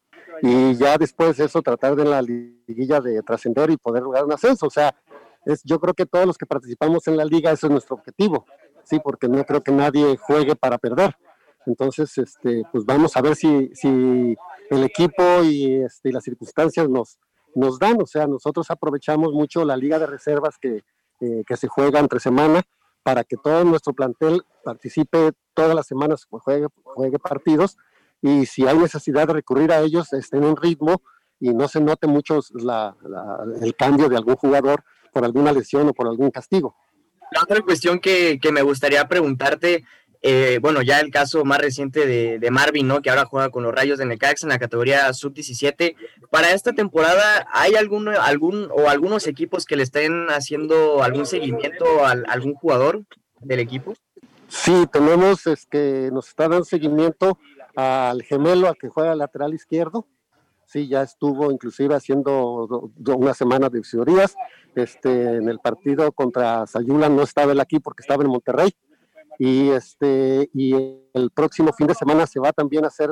y 0.40 0.74
ya 0.74 0.98
después 0.98 1.36
de 1.36 1.44
eso 1.44 1.62
tratar 1.62 1.94
de 1.94 2.04
la 2.04 2.20
liguilla 2.20 3.00
de 3.00 3.22
trascender 3.22 3.70
y 3.70 3.76
poder 3.76 4.02
lograr 4.02 4.24
un 4.24 4.32
ascenso. 4.32 4.66
O 4.66 4.70
sea, 4.70 4.94
es, 5.44 5.62
yo 5.64 5.80
creo 5.80 5.94
que 5.94 6.06
todos 6.06 6.26
los 6.26 6.38
que 6.38 6.46
participamos 6.46 7.06
en 7.08 7.16
la 7.16 7.24
liga, 7.24 7.50
eso 7.50 7.66
es 7.66 7.72
nuestro 7.72 7.96
objetivo, 7.96 8.46
sí, 8.84 9.00
porque 9.02 9.28
no 9.28 9.44
creo 9.44 9.62
que 9.62 9.72
nadie 9.72 10.16
juegue 10.16 10.56
para 10.56 10.78
perder. 10.78 11.16
Entonces, 11.66 12.16
este, 12.18 12.62
pues 12.72 12.84
vamos 12.84 13.16
a 13.16 13.22
ver 13.22 13.36
si, 13.36 13.70
si 13.74 14.36
el 14.70 14.84
equipo 14.84 15.42
y, 15.44 15.82
este, 15.82 16.12
las 16.12 16.24
circunstancias 16.24 16.88
nos, 16.88 17.18
nos 17.54 17.78
dan. 17.78 18.02
O 18.02 18.06
sea, 18.06 18.26
nosotros 18.26 18.70
aprovechamos 18.70 19.32
mucho 19.32 19.64
la 19.64 19.76
liga 19.76 19.98
de 19.98 20.06
reservas 20.06 20.58
que, 20.58 20.82
eh, 21.20 21.44
que 21.46 21.56
se 21.56 21.68
juega 21.68 22.00
entre 22.00 22.18
semana 22.18 22.62
para 23.02 23.24
que 23.24 23.36
todo 23.36 23.64
nuestro 23.64 23.92
plantel 23.92 24.42
participe 24.64 25.32
todas 25.54 25.74
las 25.74 25.86
semanas, 25.86 26.26
juegue, 26.30 26.68
juegue 26.82 27.18
partidos 27.18 27.76
y 28.20 28.46
si 28.46 28.66
hay 28.66 28.78
necesidad 28.78 29.26
de 29.26 29.34
recurrir 29.34 29.72
a 29.72 29.80
ellos, 29.80 30.12
estén 30.12 30.44
en 30.44 30.56
ritmo 30.56 31.02
y 31.40 31.52
no 31.52 31.66
se 31.66 31.80
note 31.80 32.06
mucho 32.06 32.38
el 33.60 33.76
cambio 33.76 34.08
de 34.08 34.16
algún 34.16 34.36
jugador, 34.36 34.84
por 35.12 35.24
alguna 35.24 35.52
lesión 35.52 35.88
o 35.88 35.92
por 35.92 36.08
algún 36.08 36.30
castigo. 36.30 36.76
La 37.30 37.42
otra 37.42 37.60
cuestión 37.62 37.98
que, 37.98 38.38
me 38.52 38.62
gustaría 38.62 39.08
preguntarte, 39.08 39.84
eh, 40.20 40.58
bueno, 40.60 40.82
ya 40.82 41.00
el 41.00 41.10
caso 41.10 41.44
más 41.44 41.58
reciente 41.58 42.06
de, 42.06 42.50
Marvin, 42.50 42.86
¿no? 42.86 43.00
Que 43.00 43.10
ahora 43.10 43.24
juega 43.24 43.50
con 43.50 43.62
los 43.62 43.74
Rayos 43.74 43.98
de 43.98 44.06
Necaxa 44.06 44.46
en 44.46 44.50
la 44.50 44.58
categoría 44.58 45.12
sub-17. 45.12 45.96
Para 46.30 46.52
esta 46.52 46.72
temporada, 46.72 47.46
¿hay 47.52 47.74
algún, 47.74 48.08
algún 48.08 48.68
o 48.70 48.88
algunos 48.88 49.26
equipos 49.26 49.64
que 49.64 49.76
le 49.76 49.82
estén 49.82 50.26
haciendo 50.28 51.02
algún 51.02 51.26
seguimiento 51.26 52.04
a, 52.04 52.10
algún 52.28 52.54
jugador 52.54 53.02
del 53.40 53.60
equipo? 53.60 53.94
Sí, 54.48 54.86
tenemos, 54.92 55.46
es 55.46 55.64
que 55.64 56.10
nos 56.12 56.28
está 56.28 56.48
dando 56.48 56.66
seguimiento 56.66 57.38
al 57.74 58.22
gemelo, 58.22 58.68
al 58.68 58.76
que 58.76 58.88
juega 58.88 59.14
lateral 59.14 59.54
izquierdo, 59.54 60.06
sí, 60.72 60.88
ya 60.88 61.02
estuvo 61.02 61.50
inclusive 61.50 61.94
haciendo 61.94 62.92
una 63.16 63.34
semana 63.34 63.68
de 63.68 63.78
visorías. 63.78 64.34
Este, 64.74 65.36
en 65.36 65.48
el 65.48 65.58
partido 65.58 66.10
contra 66.12 66.66
Sayula 66.66 67.08
no 67.08 67.22
estaba 67.22 67.52
él 67.52 67.60
aquí 67.60 67.78
porque 67.78 68.00
estaba 68.00 68.24
en 68.24 68.30
Monterrey. 68.30 68.70
Y, 69.38 69.70
este, 69.70 70.48
y 70.54 70.74
el 71.12 71.30
próximo 71.30 71.72
fin 71.72 71.86
de 71.86 71.94
semana 71.94 72.26
se 72.26 72.40
va 72.40 72.52
también 72.52 72.84
a 72.84 72.88
hacer 72.88 73.10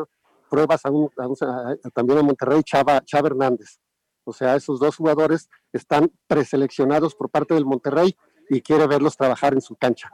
pruebas 0.49 0.83
también 0.83 2.19
a 2.19 2.23
Monterrey 2.23 2.62
Chava, 2.62 3.00
Chava 3.05 3.29
Hernández. 3.29 3.79
O 4.25 4.33
sea, 4.33 4.57
esos 4.57 4.81
dos 4.81 4.97
jugadores 4.97 5.49
están 5.73 6.11
preseleccionados 6.26 7.14
por 7.14 7.31
parte 7.31 7.55
del 7.55 7.64
Monterrey 7.64 8.17
y 8.49 8.61
quiere 8.61 8.87
verlos 8.87 9.17
trabajar 9.17 9.55
en 9.55 9.61
su 9.61 9.76
cancha. 9.76 10.11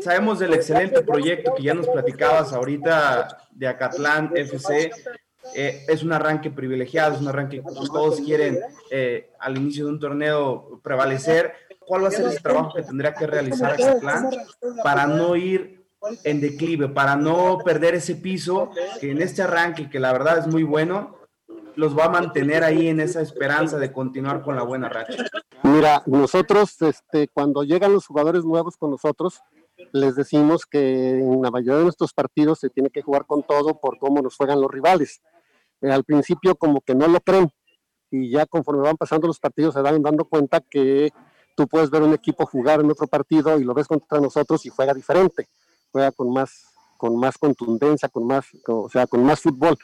Sabemos 0.00 0.40
del 0.40 0.54
excelente 0.54 1.02
proyecto 1.02 1.54
que 1.54 1.62
ya 1.62 1.74
nos 1.74 1.86
platicabas 1.88 2.52
ahorita 2.52 3.38
de 3.52 3.68
Acatlán 3.68 4.32
FC, 4.34 4.90
eh, 5.54 5.84
es 5.88 6.02
un 6.02 6.12
arranque 6.12 6.50
privilegiado, 6.50 7.14
es 7.14 7.20
un 7.20 7.28
arranque 7.28 7.58
que 7.58 7.86
todos 7.86 8.20
quieren 8.20 8.58
eh, 8.90 9.30
al 9.38 9.56
inicio 9.56 9.86
de 9.86 9.92
un 9.92 10.00
torneo 10.00 10.80
prevalecer. 10.82 11.52
¿Cuál 11.80 12.04
va 12.04 12.08
a 12.08 12.12
ser 12.12 12.26
ese 12.26 12.40
trabajo 12.40 12.72
que 12.74 12.82
tendría 12.82 13.14
que 13.14 13.26
realizar 13.26 13.78
este 13.78 14.00
plan 14.00 14.30
para 14.82 15.06
no 15.06 15.36
ir 15.36 15.84
en 16.24 16.40
declive, 16.40 16.88
para 16.88 17.16
no 17.16 17.58
perder 17.64 17.94
ese 17.94 18.14
piso 18.14 18.70
que 19.00 19.10
en 19.10 19.20
este 19.20 19.42
arranque, 19.42 19.90
que 19.90 20.00
la 20.00 20.12
verdad 20.12 20.38
es 20.38 20.46
muy 20.46 20.62
bueno, 20.62 21.18
los 21.76 21.96
va 21.96 22.06
a 22.06 22.08
mantener 22.08 22.64
ahí 22.64 22.88
en 22.88 23.00
esa 23.00 23.20
esperanza 23.20 23.78
de 23.78 23.92
continuar 23.92 24.42
con 24.42 24.56
la 24.56 24.62
buena 24.62 24.88
racha? 24.88 25.24
Mira, 25.62 26.02
nosotros, 26.06 26.80
este, 26.82 27.28
cuando 27.28 27.62
llegan 27.64 27.92
los 27.92 28.06
jugadores 28.06 28.44
nuevos 28.44 28.76
con 28.76 28.90
nosotros, 28.90 29.40
les 29.92 30.14
decimos 30.14 30.66
que 30.66 31.18
en 31.18 31.42
la 31.42 31.50
mayoría 31.50 31.78
de 31.78 31.84
nuestros 31.84 32.12
partidos 32.12 32.60
se 32.60 32.70
tiene 32.70 32.90
que 32.90 33.02
jugar 33.02 33.26
con 33.26 33.42
todo 33.42 33.80
por 33.80 33.98
cómo 33.98 34.22
nos 34.22 34.36
juegan 34.36 34.60
los 34.60 34.70
rivales. 34.70 35.20
Eh, 35.84 35.92
al 35.92 36.04
principio 36.04 36.54
como 36.54 36.80
que 36.80 36.94
no 36.94 37.06
lo 37.08 37.20
creen 37.20 37.50
y 38.10 38.30
ya 38.30 38.46
conforme 38.46 38.82
van 38.82 38.96
pasando 38.96 39.26
los 39.26 39.38
partidos 39.38 39.74
se 39.74 39.82
van 39.82 40.00
dando 40.02 40.24
cuenta 40.24 40.60
que 40.60 41.12
tú 41.54 41.68
puedes 41.68 41.90
ver 41.90 42.02
un 42.02 42.14
equipo 42.14 42.46
jugar 42.46 42.80
en 42.80 42.90
otro 42.90 43.06
partido 43.06 43.58
y 43.58 43.64
lo 43.64 43.74
ves 43.74 43.86
contra 43.86 44.18
nosotros 44.18 44.64
y 44.64 44.70
juega 44.70 44.94
diferente, 44.94 45.46
juega 45.92 46.10
con 46.12 46.32
más, 46.32 46.72
con 46.96 47.16
más 47.18 47.36
contundencia, 47.36 48.08
con 48.08 48.26
más, 48.26 48.46
o 48.66 48.88
sea, 48.88 49.06
con 49.06 49.22
más 49.24 49.40
fútbol. 49.40 49.76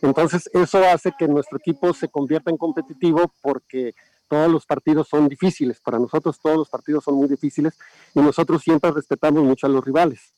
Entonces, 0.00 0.48
eso 0.54 0.78
hace 0.88 1.12
que 1.18 1.28
nuestro 1.28 1.58
equipo 1.58 1.92
se 1.92 2.08
convierta 2.08 2.50
en 2.50 2.56
competitivo 2.56 3.32
porque 3.42 3.94
todos 4.28 4.50
los 4.50 4.64
partidos 4.64 5.08
son 5.08 5.28
difíciles. 5.28 5.80
Para 5.80 5.98
nosotros 5.98 6.40
todos 6.40 6.56
los 6.56 6.70
partidos 6.70 7.04
son 7.04 7.16
muy 7.16 7.28
difíciles 7.28 7.78
y 8.14 8.20
nosotros 8.20 8.62
siempre 8.62 8.90
respetamos 8.90 9.44
mucho 9.44 9.66
a 9.66 9.70
los 9.70 9.84
rivales. 9.84 10.32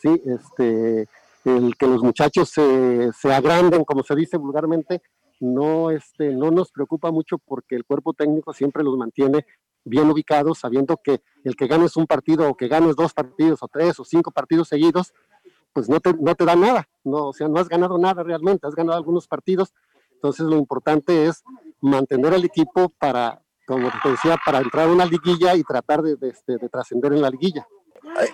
¿sí? 0.00 0.22
Este, 0.24 1.08
el 1.44 1.76
que 1.76 1.86
los 1.86 2.02
muchachos 2.02 2.50
se, 2.50 3.10
se 3.12 3.32
agranden, 3.32 3.84
como 3.84 4.02
se 4.02 4.14
dice 4.14 4.36
vulgarmente, 4.36 5.02
no, 5.40 5.90
este, 5.90 6.34
no 6.34 6.50
nos 6.50 6.70
preocupa 6.70 7.10
mucho 7.10 7.38
porque 7.38 7.74
el 7.74 7.84
cuerpo 7.84 8.12
técnico 8.12 8.52
siempre 8.52 8.84
los 8.84 8.96
mantiene 8.96 9.46
bien 9.84 10.10
ubicados, 10.10 10.58
sabiendo 10.58 10.98
que 11.02 11.22
el 11.44 11.56
que 11.56 11.66
ganes 11.66 11.96
un 11.96 12.06
partido 12.06 12.48
o 12.48 12.54
que 12.54 12.68
ganes 12.68 12.94
dos 12.96 13.14
partidos 13.14 13.62
o 13.62 13.68
tres 13.68 13.98
o 13.98 14.04
cinco 14.04 14.30
partidos 14.30 14.68
seguidos, 14.68 15.14
pues 15.72 15.88
no 15.88 16.00
te, 16.00 16.12
no 16.14 16.34
te 16.34 16.44
da 16.44 16.56
nada, 16.56 16.88
no, 17.04 17.28
o 17.28 17.32
sea, 17.32 17.48
no 17.48 17.58
has 17.58 17.68
ganado 17.68 17.96
nada 17.96 18.22
realmente, 18.22 18.66
has 18.66 18.74
ganado 18.74 18.98
algunos 18.98 19.26
partidos, 19.26 19.72
entonces 20.12 20.44
lo 20.44 20.56
importante 20.56 21.26
es 21.26 21.42
mantener 21.80 22.34
al 22.34 22.44
equipo 22.44 22.90
para, 22.98 23.42
como 23.66 23.88
te 24.02 24.10
decía, 24.10 24.36
para 24.44 24.58
entrar 24.58 24.88
a 24.88 24.92
una 24.92 25.06
liguilla 25.06 25.54
y 25.54 25.62
tratar 25.62 26.02
de, 26.02 26.16
de, 26.16 26.28
este, 26.28 26.58
de 26.58 26.68
trascender 26.68 27.12
en 27.12 27.22
la 27.22 27.30
liguilla. 27.30 27.66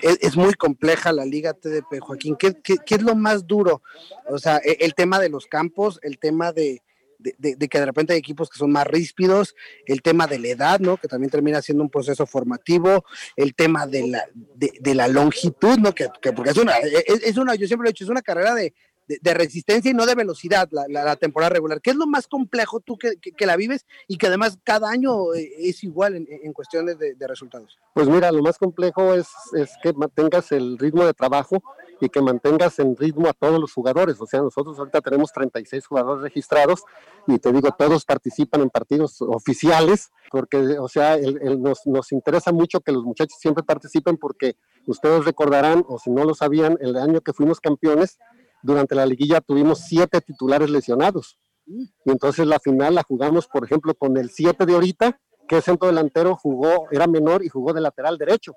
Es, 0.03 0.37
muy 0.37 0.55
compleja 0.55 1.13
la 1.13 1.25
liga 1.25 1.55
TDP, 1.55 2.01
Joaquín. 2.01 2.37
¿Qué, 2.37 2.55
¿Qué, 2.63 2.95
es 2.95 3.03
lo 3.03 3.15
más 3.15 3.47
duro? 3.47 3.83
O 4.29 4.39
sea, 4.39 4.59
el, 4.59 4.77
el 4.81 4.95
tema 4.95 5.19
de 5.19 5.29
los 5.29 5.47
campos, 5.47 5.99
el 6.03 6.19
tema 6.19 6.53
de, 6.53 6.83
de, 7.19 7.69
que 7.69 7.79
de 7.79 7.87
repente 7.87 8.13
hay 8.13 8.19
equipos 8.19 8.49
que 8.49 8.59
son 8.59 8.73
más 8.73 8.87
ríspidos, 8.87 9.55
el 9.87 10.03
tema 10.03 10.27
de 10.27 10.39
la 10.39 10.49
edad, 10.49 10.81
¿no? 10.81 10.97
Que 10.97 11.09
también 11.09 11.31
termina 11.31 11.63
siendo 11.63 11.83
un 11.83 11.91
proceso 11.91 12.27
formativo, 12.27 13.05
el 13.37 13.55
tema 13.55 13.87
de 13.87 14.07
la, 14.09 14.25
de, 14.35 14.95
la 14.95 15.09
longitud, 15.09 15.79
¿no? 15.79 15.95
Que, 15.95 16.09
que, 16.21 16.33
porque 16.33 16.51
es 16.51 16.57
una, 16.57 16.77
es, 16.79 17.23
es, 17.23 17.37
una, 17.37 17.55
yo 17.55 17.67
siempre 17.67 17.85
lo 17.85 17.91
he 17.91 17.93
dicho, 17.93 18.05
es 18.05 18.11
una 18.11 18.23
carrera 18.23 18.55
de, 18.55 18.75
de 19.07 19.35
resistencia 19.35 19.91
y 19.91 19.95
no 19.95 20.07
de 20.07 20.15
velocidad 20.15 20.69
la, 20.73 20.87
la, 20.89 21.17
temporada 21.17 21.51
regular. 21.51 21.81
¿Qué 21.81 21.91
es 21.91 21.97
lo 21.97 22.07
más 22.07 22.27
complejo 22.27 22.81
tú 22.81 22.99
que, 22.99 23.17
que, 23.17 23.47
la 23.47 23.57
vives 23.57 23.87
y 24.09 24.19
que 24.19 24.27
además 24.27 24.59
cada 24.65 24.91
año 24.91 25.33
eh, 25.35 25.49
es 25.59 25.85
igual 25.85 26.17
en, 26.17 26.27
en 26.29 26.53
cuestiones 26.53 26.99
de, 26.99 27.15
resultados? 27.27 27.79
Pues 27.95 28.09
mira, 28.09 28.33
lo 28.33 28.43
más 28.43 28.59
complejo 28.59 29.15
es, 29.15 29.29
es 29.55 29.71
que 29.83 29.93
mantengas 29.93 30.51
el 30.53 30.79
ritmo 30.79 31.05
de 31.05 31.15
trabajo 31.15 31.63
y 32.01 32.09
que 32.09 32.21
mantengas 32.21 32.79
en 32.79 32.97
ritmo 32.97 33.29
a 33.29 33.33
todos 33.33 33.61
los 33.61 33.73
jugadores. 33.73 34.21
O 34.21 34.27
sea, 34.27 34.41
nosotros 34.41 34.79
ahorita 34.79 35.01
tenemos 35.01 35.33
36 35.33 35.87
jugadores 35.87 36.23
registrados 36.23 36.83
y 37.27 37.39
te 37.39 37.53
digo, 37.53 37.71
todos 37.77 38.05
participan 38.05 38.63
en 38.63 38.71
partidos 38.71 39.21
oficiales 39.23 40.11
porque, 40.31 40.79
o 40.79 40.89
sea, 40.89 41.17
nos, 41.17 41.87
nos, 41.87 42.13
interesa 42.13 42.53
mucho 42.53 42.81
que 42.81 42.93
los 42.93 43.05
muchachos 43.05 43.39
siempre 43.41 43.63
participen 43.63 44.17
porque 44.17 44.57
ustedes 44.87 45.25
recordarán, 45.25 45.85
o 45.89 45.99
si 45.99 46.11
no 46.11 46.25
lo 46.25 46.35
sabían, 46.35 46.77
el 46.81 46.97
año 46.97 47.21
que 47.21 47.33
fuimos 47.33 47.61
campeones, 47.61 48.19
durante 48.67 48.95
la 48.95 49.07
liguilla 49.07 49.41
tuvimos 49.41 49.81
siete 49.89 50.21
titulares 50.21 50.71
lesionados. 50.71 51.39
Y 51.67 52.11
entonces 52.11 52.47
la 52.47 52.61
final 52.61 52.95
la 52.95 53.03
jugamos, 53.03 53.49
por 53.49 53.65
ejemplo, 53.65 53.95
con 53.95 54.17
el 54.17 54.31
7 54.31 54.67
de 54.67 54.75
ahorita, 54.75 55.19
que 55.49 55.59
es 55.59 55.65
centro 55.65 55.89
delantero, 55.89 56.37
jugó, 56.37 56.87
era 56.93 57.07
menor 57.07 57.45
y 57.45 57.49
jugó 57.49 57.73
de 57.73 57.81
lateral 57.81 58.19
derecho 58.19 58.55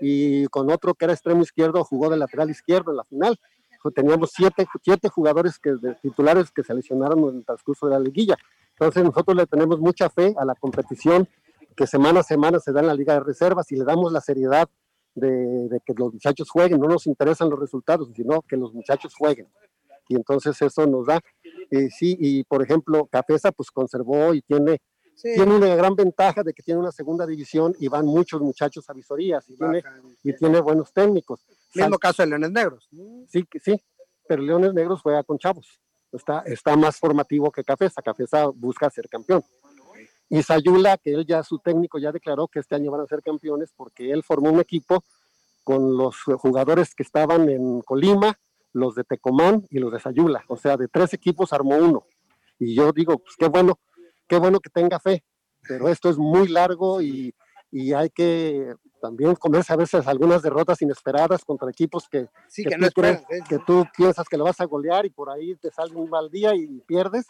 y 0.00 0.46
con 0.46 0.70
otro 0.70 0.94
que 0.94 1.04
era 1.04 1.14
extremo 1.14 1.42
izquierdo 1.42 1.84
jugó 1.84 2.08
de 2.08 2.16
lateral 2.16 2.50
izquierdo 2.50 2.90
en 2.90 2.96
la 2.96 3.04
final. 3.04 3.38
Teníamos 3.94 4.30
siete, 4.34 4.66
siete 4.82 5.08
jugadores 5.08 5.58
que, 5.58 5.70
de, 5.70 5.94
titulares 6.02 6.50
que 6.50 6.62
se 6.62 6.74
lesionaron 6.74 7.18
en 7.30 7.36
el 7.36 7.46
transcurso 7.46 7.86
de 7.86 7.92
la 7.92 8.00
liguilla. 8.00 8.36
Entonces 8.72 9.04
nosotros 9.04 9.36
le 9.36 9.46
tenemos 9.46 9.78
mucha 9.78 10.10
fe 10.10 10.34
a 10.38 10.44
la 10.44 10.54
competición 10.54 11.28
que 11.76 11.86
semana 11.86 12.20
a 12.20 12.22
semana 12.22 12.58
se 12.58 12.72
da 12.72 12.80
en 12.80 12.88
la 12.88 12.94
Liga 12.94 13.14
de 13.14 13.20
Reservas 13.20 13.70
y 13.72 13.76
le 13.76 13.84
damos 13.84 14.12
la 14.12 14.20
seriedad 14.20 14.68
de, 15.14 15.68
de 15.68 15.80
que 15.84 15.94
los 15.94 16.12
muchachos 16.12 16.50
jueguen. 16.50 16.80
No 16.80 16.88
nos 16.88 17.06
interesan 17.06 17.50
los 17.50 17.58
resultados, 17.58 18.08
sino 18.14 18.42
que 18.42 18.56
los 18.56 18.72
muchachos 18.72 19.14
jueguen. 19.14 19.48
Y 20.08 20.16
entonces 20.16 20.60
eso 20.60 20.86
nos 20.86 21.06
da, 21.06 21.20
eh, 21.70 21.88
sí, 21.90 22.16
y 22.18 22.42
por 22.44 22.62
ejemplo, 22.62 23.06
Capesa 23.06 23.52
pues 23.52 23.70
conservó 23.70 24.34
y 24.34 24.42
tiene 24.42 24.80
Sí. 25.20 25.34
Tiene 25.34 25.54
una 25.54 25.76
gran 25.76 25.94
ventaja 25.94 26.42
de 26.42 26.54
que 26.54 26.62
tiene 26.62 26.80
una 26.80 26.92
segunda 26.92 27.26
división 27.26 27.74
y 27.78 27.88
van 27.88 28.06
muchos 28.06 28.40
muchachos 28.40 28.88
a 28.88 28.94
visorías 28.94 29.46
y, 29.50 29.56
tiene, 29.56 29.82
y 30.22 30.32
tiene, 30.32 30.60
buenos 30.62 30.94
técnicos. 30.94 31.44
Mismo 31.74 31.90
Sal 31.90 31.98
caso 31.98 32.22
de 32.22 32.28
Leones 32.28 32.50
Negros. 32.52 32.88
Sí, 33.28 33.46
sí, 33.62 33.78
pero 34.26 34.40
Leones 34.40 34.72
Negros 34.72 35.02
juega 35.02 35.22
con 35.22 35.36
chavos. 35.36 35.78
Está, 36.10 36.40
está 36.46 36.74
más 36.74 36.98
formativo 36.98 37.50
que 37.50 37.62
Cafesa. 37.62 38.00
Cafesa 38.00 38.46
busca 38.46 38.88
ser 38.88 39.10
campeón. 39.10 39.42
Y 40.30 40.42
Sayula, 40.44 40.96
que 40.96 41.12
él 41.12 41.26
ya, 41.26 41.42
su 41.42 41.58
técnico 41.58 41.98
ya 41.98 42.12
declaró 42.12 42.46
que 42.46 42.60
este 42.60 42.76
año 42.76 42.92
van 42.92 43.00
a 43.00 43.06
ser 43.06 43.20
campeones 43.20 43.72
porque 43.76 44.12
él 44.12 44.22
formó 44.22 44.50
un 44.50 44.60
equipo 44.60 45.04
con 45.64 45.96
los 45.96 46.22
jugadores 46.22 46.94
que 46.94 47.02
estaban 47.02 47.50
en 47.50 47.82
Colima, 47.82 48.38
los 48.72 48.94
de 48.94 49.02
Tecomán 49.02 49.66
y 49.70 49.80
los 49.80 49.92
de 49.92 49.98
Sayula. 49.98 50.44
O 50.46 50.56
sea, 50.56 50.76
de 50.76 50.86
tres 50.86 51.12
equipos 51.14 51.52
armó 51.52 51.76
uno. 51.76 52.04
Y 52.60 52.76
yo 52.76 52.92
digo, 52.92 53.18
pues 53.18 53.34
qué 53.36 53.48
bueno, 53.48 53.80
qué 54.28 54.38
bueno 54.38 54.60
que 54.60 54.70
tenga 54.70 55.00
fe, 55.00 55.24
pero 55.66 55.88
esto 55.88 56.08
es 56.08 56.16
muy 56.16 56.46
largo 56.46 57.02
y, 57.02 57.34
y 57.72 57.92
hay 57.92 58.10
que 58.10 58.74
también 59.00 59.34
comerse 59.34 59.72
a 59.72 59.76
veces 59.76 60.06
algunas 60.06 60.42
derrotas 60.42 60.80
inesperadas 60.82 61.44
contra 61.44 61.70
equipos 61.70 62.08
que, 62.08 62.28
sí, 62.48 62.62
que, 62.62 62.70
que, 62.70 62.78
no 62.78 62.86
tú 62.88 63.00
crees, 63.00 63.22
que, 63.48 63.58
tú 63.66 63.84
piensas 63.96 64.28
que 64.28 64.36
lo 64.36 64.44
vas 64.44 64.60
a 64.60 64.66
golear 64.66 65.06
y 65.06 65.10
por 65.10 65.30
ahí 65.30 65.56
te 65.56 65.70
sale 65.70 65.94
un 65.94 66.08
mal 66.08 66.30
día 66.30 66.54
y 66.54 66.66
pierdes. 66.86 67.26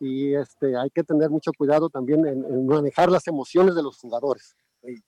Y 0.00 0.34
este, 0.34 0.76
hay 0.76 0.90
que 0.90 1.04
tener 1.04 1.30
mucho 1.30 1.52
cuidado 1.56 1.90
también 1.90 2.26
en, 2.26 2.44
en 2.44 2.66
manejar 2.66 3.10
las 3.10 3.26
emociones 3.28 3.74
de 3.74 3.82
los 3.82 3.98
jugadores 3.98 4.56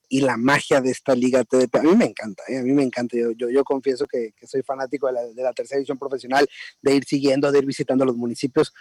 y 0.09 0.21
la 0.21 0.37
magia 0.37 0.81
de 0.81 0.91
esta 0.91 1.15
liga 1.15 1.43
TDP. 1.43 1.75
A 1.77 1.83
mí 1.83 1.95
me 1.95 2.05
encanta, 2.05 2.43
¿eh? 2.47 2.59
a 2.59 2.63
mí 2.63 2.71
me 2.71 2.83
encanta. 2.83 3.17
Yo, 3.17 3.31
yo, 3.31 3.49
yo 3.49 3.63
confieso 3.63 4.05
que, 4.05 4.33
que, 4.35 4.47
soy 4.47 4.61
fanático 4.61 5.07
de 5.07 5.13
la, 5.13 5.23
de 5.23 5.43
la 5.43 5.53
tercera 5.53 5.79
edición 5.79 5.97
profesional, 5.97 6.47
de 6.81 6.95
ir 6.95 7.05
siguiendo, 7.05 7.51
de 7.51 7.59
ir 7.59 7.65
visitando 7.65 8.05
los 8.05 8.15
municipios, 8.15 8.73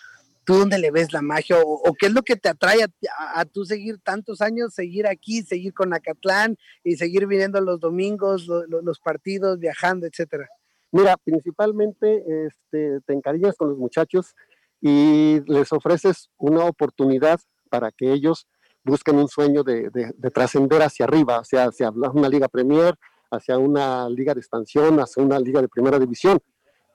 ¿tú 0.44 0.54
dónde 0.54 0.78
le 0.78 0.90
ves 0.90 1.12
la 1.12 1.22
magia 1.22 1.58
o, 1.58 1.62
o 1.62 1.94
qué 1.94 2.06
es 2.06 2.12
lo 2.12 2.22
que 2.22 2.36
te 2.36 2.48
atrae 2.48 2.82
a, 2.82 2.86
a, 3.18 3.40
a, 3.40 3.44
tú 3.44 3.64
seguir 3.64 3.98
tantos 4.00 4.40
años, 4.40 4.74
seguir 4.74 5.06
aquí, 5.06 5.42
seguir 5.42 5.72
con 5.72 5.94
Acatlán 5.94 6.58
y 6.84 6.96
seguir 6.96 7.26
viniendo 7.26 7.60
los 7.60 7.80
domingos, 7.80 8.46
lo, 8.46 8.66
lo, 8.66 8.82
los 8.82 9.00
partidos, 9.00 9.58
viajando, 9.58 10.06
etcétera? 10.06 10.48
Mira, 10.90 11.16
principalmente 11.16 12.22
este, 12.46 13.00
te 13.06 13.12
encariñas 13.14 13.56
con 13.56 13.70
los 13.70 13.78
muchachos 13.78 14.34
y 14.82 15.40
les 15.46 15.72
ofreces 15.72 16.28
una 16.36 16.66
oportunidad 16.66 17.40
para 17.70 17.90
que 17.90 18.12
ellos 18.12 18.46
busquen 18.84 19.16
un 19.16 19.28
sueño 19.28 19.62
de, 19.62 19.88
de, 19.88 20.12
de 20.14 20.30
trascender 20.30 20.82
hacia 20.82 21.06
arriba, 21.06 21.42
sea, 21.44 21.66
hacia 21.66 21.90
una 21.90 22.28
liga 22.28 22.48
Premier, 22.48 22.94
hacia 23.30 23.56
una 23.56 24.10
liga 24.10 24.34
de 24.34 24.40
expansión, 24.40 24.98
hacia 24.98 25.22
una 25.22 25.38
liga 25.38 25.62
de 25.62 25.68
primera 25.68 25.98
división 25.98 26.38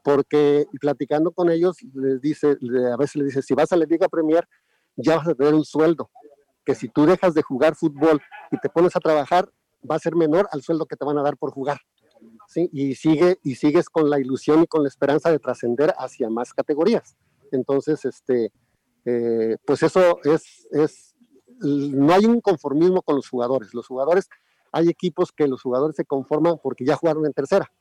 porque 0.08 0.68
platicando 0.80 1.34
con 1.34 1.52
ellos 1.52 1.76
les 1.94 2.22
dice, 2.22 2.56
a 2.94 2.96
veces 2.96 3.16
les 3.18 3.26
dice, 3.26 3.42
si 3.42 3.54
vas 3.54 3.74
a 3.74 3.76
la 3.76 3.84
Liga 3.84 4.08
Premier, 4.08 4.48
ya 4.96 5.18
vas 5.18 5.28
a 5.28 5.36
tener 5.36 5.54
un 5.54 5.66
sueldo, 5.66 6.10
que 6.64 6.76
si 6.76 6.88
tú 6.88 7.06
dejas 7.06 7.34
de 7.34 7.42
jugar 7.42 7.76
fútbol 7.76 8.22
y 8.50 8.58
te 8.58 8.70
pones 8.70 8.96
a 8.96 9.02
trabajar, 9.02 9.52
va 9.84 9.98
a 9.98 10.00
ser 10.00 10.16
menor 10.16 10.48
al 10.54 10.62
sueldo 10.62 10.86
que 10.86 10.96
te 10.96 11.04
van 11.04 11.18
a 11.18 11.24
dar 11.24 11.36
por 11.36 11.52
jugar. 11.52 11.82
¿sí? 12.48 12.70
Y, 12.72 12.96
sigue, 12.96 13.38
y 13.44 13.56
sigues 13.56 13.90
con 13.90 14.10
la 14.10 14.18
ilusión 14.18 14.64
y 14.64 14.68
con 14.68 14.84
la 14.84 14.88
esperanza 14.88 15.30
de 15.30 15.40
trascender 15.40 15.94
hacia 15.98 16.30
más 16.30 16.54
categorías. 16.54 17.18
Entonces, 17.52 18.04
este, 18.06 18.52
eh, 19.06 19.58
pues 19.66 19.84
eso 19.84 20.20
es, 20.24 20.68
es, 20.72 21.16
no 21.60 22.14
hay 22.14 22.26
un 22.26 22.42
conformismo 22.42 23.02
con 23.02 23.16
los 23.16 23.30
jugadores. 23.30 23.74
Los 23.74 23.88
jugadores, 23.88 24.30
hay 24.72 24.90
equipos 24.90 25.32
que 25.32 25.48
los 25.48 25.62
jugadores 25.62 25.96
se 25.96 26.06
conforman 26.06 26.58
porque 26.62 26.86
ya 26.86 26.96
jugaron 26.96 27.26
en 27.26 27.34
tercera 27.34 27.72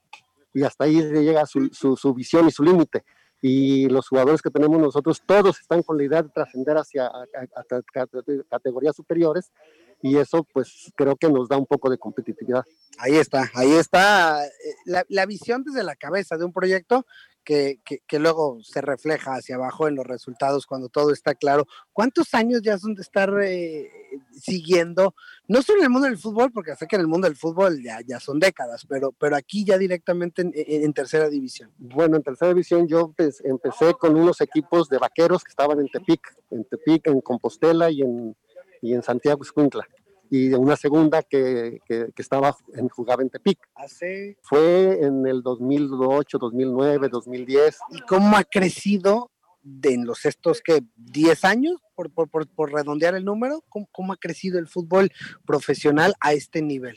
y 0.57 0.63
hasta 0.63 0.85
ahí 0.85 1.03
llega 1.03 1.45
su, 1.45 1.69
su, 1.73 1.97
su 1.97 2.15
visión 2.15 2.49
y 2.49 2.51
su 2.51 2.63
límite. 2.63 3.05
Y 3.43 3.91
los 3.91 4.09
jugadores 4.09 4.41
que 4.41 4.51
tenemos 4.51 4.81
nosotros, 4.81 5.23
todos 5.27 5.61
están 5.61 5.83
con 5.83 5.99
la 5.99 6.05
idea 6.05 6.23
de 6.23 6.31
trascender 6.31 6.79
hacia 6.79 7.07
a, 7.07 7.11
a, 7.11 7.61
a, 7.61 8.43
categorías 8.49 8.97
superiores 8.97 9.53
y 10.01 10.17
eso 10.17 10.45
pues 10.45 10.91
creo 10.97 11.15
que 11.17 11.29
nos 11.29 11.49
da 11.49 11.59
un 11.59 11.67
poco 11.67 11.91
de 11.91 11.99
competitividad. 11.99 12.65
Ahí 12.99 13.17
está, 13.17 13.51
ahí 13.55 13.73
está 13.73 14.41
la, 14.87 15.05
la 15.09 15.27
visión 15.27 15.63
desde 15.63 15.83
la 15.83 15.95
cabeza 15.95 16.39
de 16.39 16.47
un 16.47 16.55
proyecto 16.55 17.05
que, 17.47 18.19
luego 18.19 18.59
se 18.63 18.81
refleja 18.81 19.37
hacia 19.37 19.55
abajo 19.55 19.87
en 19.87 19.95
los 19.95 20.05
resultados 20.05 20.67
cuando 20.67 20.89
todo 20.89 21.13
está 21.13 21.35
claro. 21.35 21.67
¿Cuántos 21.93 22.35
años 22.35 22.61
ya 22.63 22.77
son 22.77 22.95
de 22.95 23.03
estar 23.03 23.33
eh, 23.43 23.89
siguiendo, 24.33 25.15
no 25.47 25.63
solo 25.63 25.79
en 25.79 25.85
el 25.85 25.91
mundo 25.91 26.09
del 26.09 26.19
fútbol, 26.19 26.51
porque 26.51 26.75
sé 26.75 26.87
que 26.87 26.97
en 26.97 27.03
el 27.03 27.09
mundo 27.09 27.29
del 27.29 27.37
fútbol 27.37 27.81
ya, 27.83 28.01
ya 28.05 28.19
son 28.19 28.41
décadas, 28.41 28.85
pero, 28.89 29.13
pero 29.13 29.37
aquí 29.37 29.65
ya 29.65 29.79
directamente 29.79 30.43
en, 30.43 30.53
en, 30.55 30.93
tercera 30.93 31.29
división? 31.29 31.71
Bueno, 31.79 32.17
en 32.17 32.25
tercera 32.25 32.49
división 32.49 32.89
yo 32.89 33.15
empecé 33.45 33.95
con 33.95 34.17
unos 34.17 34.41
equipos 34.41 34.89
de 34.89 34.99
vaqueros 34.99 35.45
que 35.45 35.51
estaban 35.51 35.79
en 35.79 35.89
Tepic, 35.89 36.37
en 36.51 36.65
Tepic, 36.65 37.07
en 37.07 37.21
Compostela 37.21 37.91
y 37.91 38.03
en, 38.03 38.37
y 38.83 38.93
en 38.93 39.03
Santiago 39.03 39.43
Escuintla 39.43 39.87
y 40.31 40.49
de 40.49 40.57
una 40.57 40.77
segunda 40.77 41.23
que, 41.23 41.81
que, 41.87 42.11
que, 42.15 42.23
estaba 42.23 42.57
en, 42.75 42.89
jugaba 42.89 43.23
en 43.23 43.31
Tepic. 43.31 43.59
¿Hace? 43.75 44.37
Fue 44.43 45.05
en 45.05 45.27
el 45.27 45.43
2008, 45.43 46.39
2009, 46.39 47.09
2010. 47.09 47.79
¿Y 47.91 48.01
cómo 48.01 48.37
ha 48.37 48.45
crecido 48.45 49.31
de 49.63 49.95
en 49.95 50.07
los 50.07 50.25
estos 50.25 50.61
que 50.61 50.85
10 50.97 51.45
años, 51.45 51.81
por, 51.95 52.11
por, 52.11 52.29
por, 52.29 52.47
por 52.47 52.73
redondear 52.73 53.17
el 53.17 53.25
número, 53.25 53.65
¿cómo, 53.69 53.89
¿cómo, 53.91 54.13
ha 54.13 54.17
crecido 54.17 54.59
el 54.61 54.69
fútbol 54.69 55.11
profesional 55.45 56.15
a 56.21 56.33
este 56.33 56.63
nivel? 56.63 56.97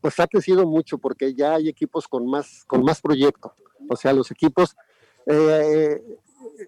Pues 0.00 0.18
ha 0.18 0.26
crecido 0.26 0.66
mucho 0.66 0.98
porque 0.98 1.34
ya 1.34 1.54
hay 1.54 1.68
equipos 1.68 2.08
con 2.08 2.26
más, 2.26 2.64
con 2.66 2.82
más 2.82 3.00
proyecto. 3.00 3.54
O 3.88 3.96
sea, 3.96 4.12
los 4.12 4.30
equipos, 4.32 4.76
eh, 5.26 6.02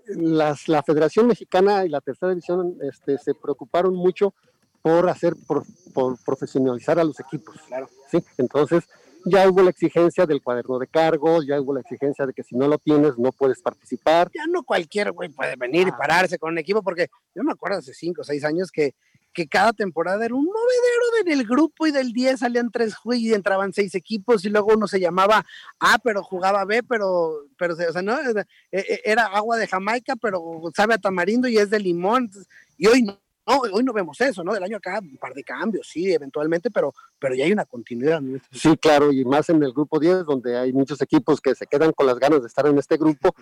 las, 0.07 0.69
la 0.69 0.83
Federación 0.85 1.27
Mexicana 1.27 1.85
y 1.85 1.89
la 1.89 2.01
Tercera 2.01 2.31
División 2.31 2.77
este, 2.83 3.19
se 3.19 3.35
preocuparon 3.35 3.95
mucho 3.95 4.35
por 4.83 5.09
hacer, 5.09 5.35
por, 5.47 5.65
por 5.93 6.17
profesionalizar 6.25 6.99
a 6.99 7.05
los 7.05 7.19
equipos. 7.21 7.57
Claro. 7.67 7.89
¿sí? 8.11 8.25
Entonces, 8.39 8.85
ya 9.25 9.49
hubo 9.49 9.63
la 9.63 9.71
exigencia 9.71 10.27
del 10.27 10.43
cuaderno 10.43 10.79
de 10.79 10.87
cargos, 10.87 11.47
ya 11.47 11.61
hubo 11.61 11.75
la 11.75 11.81
exigencia 11.81 12.27
de 12.27 12.33
que 12.33 12.43
si 12.43 12.57
no 12.57 12.69
lo 12.69 12.79
tienes 12.79 13.19
no 13.19 13.33
puedes 13.33 13.61
participar. 13.61 14.31
Ya 14.35 14.47
no 14.47 14.63
cualquier 14.63 15.13
güey 15.13 15.29
puede 15.29 15.57
venir 15.57 15.89
y 15.89 15.93
pararse 15.93 16.39
con 16.39 16.53
un 16.53 16.59
equipo, 16.59 16.83
porque 16.83 17.09
yo 17.35 17.43
me 17.43 17.53
acuerdo 17.53 17.79
hace 17.79 17.93
cinco 17.93 18.23
o 18.23 18.25
seis 18.25 18.45
años 18.45 18.71
que, 18.71 18.95
que 19.33 19.47
cada 19.47 19.73
temporada 19.73 20.25
era 20.25 20.35
un 20.35 20.45
movedero 20.45 21.25
del 21.25 21.47
grupo 21.47 21.87
y 21.87 21.93
del 21.93 22.13
10 22.13 22.41
salían 22.41 22.71
tres 22.71 22.95
y 23.13 23.35
entraban 23.35 23.73
seis 23.73 23.95
equipos 23.95 24.45
y 24.45 24.49
luego 24.49 24.73
uno 24.75 24.87
se 24.89 25.01
llamaba 25.01 25.45
A, 25.79 25.99
pero 25.99 26.23
jugaba 26.23 26.65
B, 26.65 26.83
pero, 26.83 27.45
pero 27.59 27.75
o 27.75 27.93
sea, 27.93 28.03
no, 28.03 28.19
e, 28.21 28.47
e, 28.73 29.03
era 29.05 29.27
agua 29.27 29.57
de 29.59 29.67
Jamaica, 29.67 30.17
pero 30.17 30.63
sabe 30.75 30.95
a 30.95 30.99
tamarindo 30.99 31.47
y 31.47 31.59
es 31.59 31.71
de 31.71 31.79
limón. 31.79 32.31
Y 32.79 32.87
hoy 32.87 33.03
no 33.03 33.19
no, 33.51 33.61
hoy 33.73 33.83
no 33.83 33.93
vemos 33.93 34.21
eso, 34.21 34.45
¿no? 34.45 34.53
Del 34.55 34.63
año 34.63 34.77
acá, 34.77 35.01
un 35.01 35.17
par 35.17 35.35
de 35.35 35.43
cambios, 35.43 35.89
sí, 35.89 36.13
eventualmente, 36.13 36.71
pero, 36.71 36.93
pero 37.19 37.35
ya 37.35 37.45
hay 37.45 37.53
una 37.53 37.65
continuidad. 37.65 38.21
Sí, 38.53 38.77
claro, 38.77 39.13
y 39.13 39.25
más 39.25 39.49
en 39.49 39.63
el 39.63 39.73
grupo 39.73 39.99
10, 39.99 40.25
donde 40.25 40.57
hay 40.57 40.73
muchos 40.73 41.01
equipos 41.01 41.41
que 41.41 41.55
se 41.55 41.67
quedan 41.67 41.93
con 41.93 42.07
las 42.07 42.19
ganas 42.19 42.41
de 42.41 42.47
estar 42.47 42.67
en 42.67 42.79
este 42.79 42.97
grupo. 42.97 43.35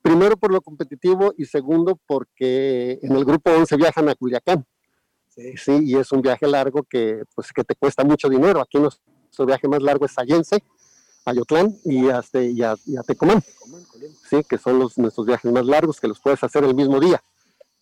Primero 0.00 0.36
por 0.36 0.52
lo 0.52 0.60
competitivo 0.60 1.32
y 1.36 1.44
segundo 1.44 1.98
porque 2.06 2.98
en 3.02 3.12
el 3.12 3.24
grupo 3.24 3.50
11 3.50 3.76
viajan 3.76 4.08
a 4.08 4.14
Culiacán. 4.14 4.66
Sí. 5.28 5.56
sí, 5.56 5.78
y 5.82 5.96
es 5.96 6.12
un 6.12 6.20
viaje 6.20 6.46
largo 6.46 6.82
que, 6.82 7.22
pues, 7.34 7.52
que 7.52 7.64
te 7.64 7.74
cuesta 7.74 8.04
mucho 8.04 8.28
dinero. 8.28 8.60
Aquí 8.60 8.78
nuestro 8.78 9.46
viaje 9.46 9.66
más 9.66 9.80
largo 9.82 10.04
es 10.04 10.12
Sayense, 10.12 10.62
Ayotlán 11.24 11.74
y, 11.84 12.08
hasta, 12.10 12.42
y, 12.42 12.62
a, 12.62 12.74
y 12.84 12.96
a 12.96 13.02
Tecomán. 13.02 13.42
Sí, 14.28 14.42
que 14.46 14.58
son 14.58 14.78
los, 14.78 14.98
nuestros 14.98 15.26
viajes 15.26 15.50
más 15.50 15.64
largos 15.64 16.00
que 16.00 16.08
los 16.08 16.20
puedes 16.20 16.42
hacer 16.42 16.64
el 16.64 16.74
mismo 16.74 17.00
día. 17.00 17.22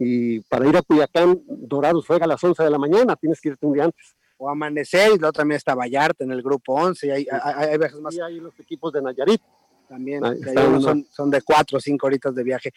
Y 0.02 0.40
para 0.40 0.66
ir 0.66 0.74
a 0.78 0.82
Cuyacán, 0.82 1.42
Dorados 1.46 2.06
juega 2.06 2.24
a 2.24 2.28
las 2.28 2.42
11 2.42 2.64
de 2.64 2.70
la 2.70 2.78
mañana, 2.78 3.16
tienes 3.16 3.38
que 3.38 3.50
irte 3.50 3.66
un 3.66 3.74
día 3.74 3.84
antes. 3.84 4.16
O 4.38 4.48
amanecer, 4.48 5.12
y 5.14 5.18
luego 5.18 5.32
también 5.32 5.58
está 5.58 5.74
Vallarta 5.74 6.24
en 6.24 6.32
el 6.32 6.42
grupo 6.42 6.72
11, 6.72 7.06
y 7.06 7.10
hay, 7.10 7.26
hay, 7.30 7.68
hay 7.68 7.78
viajes 7.78 8.00
más. 8.00 8.14
Y 8.14 8.20
hay 8.22 8.40
los 8.40 8.58
equipos 8.58 8.94
de 8.94 9.02
Nayarit 9.02 9.42
también. 9.90 10.22
son, 10.80 11.04
son, 11.10 11.30
de 11.30 11.42
cuatro 11.42 11.78
o 11.78 11.80
cinco 11.80 12.06
horitas 12.06 12.32
de 12.32 12.44
viaje. 12.44 12.72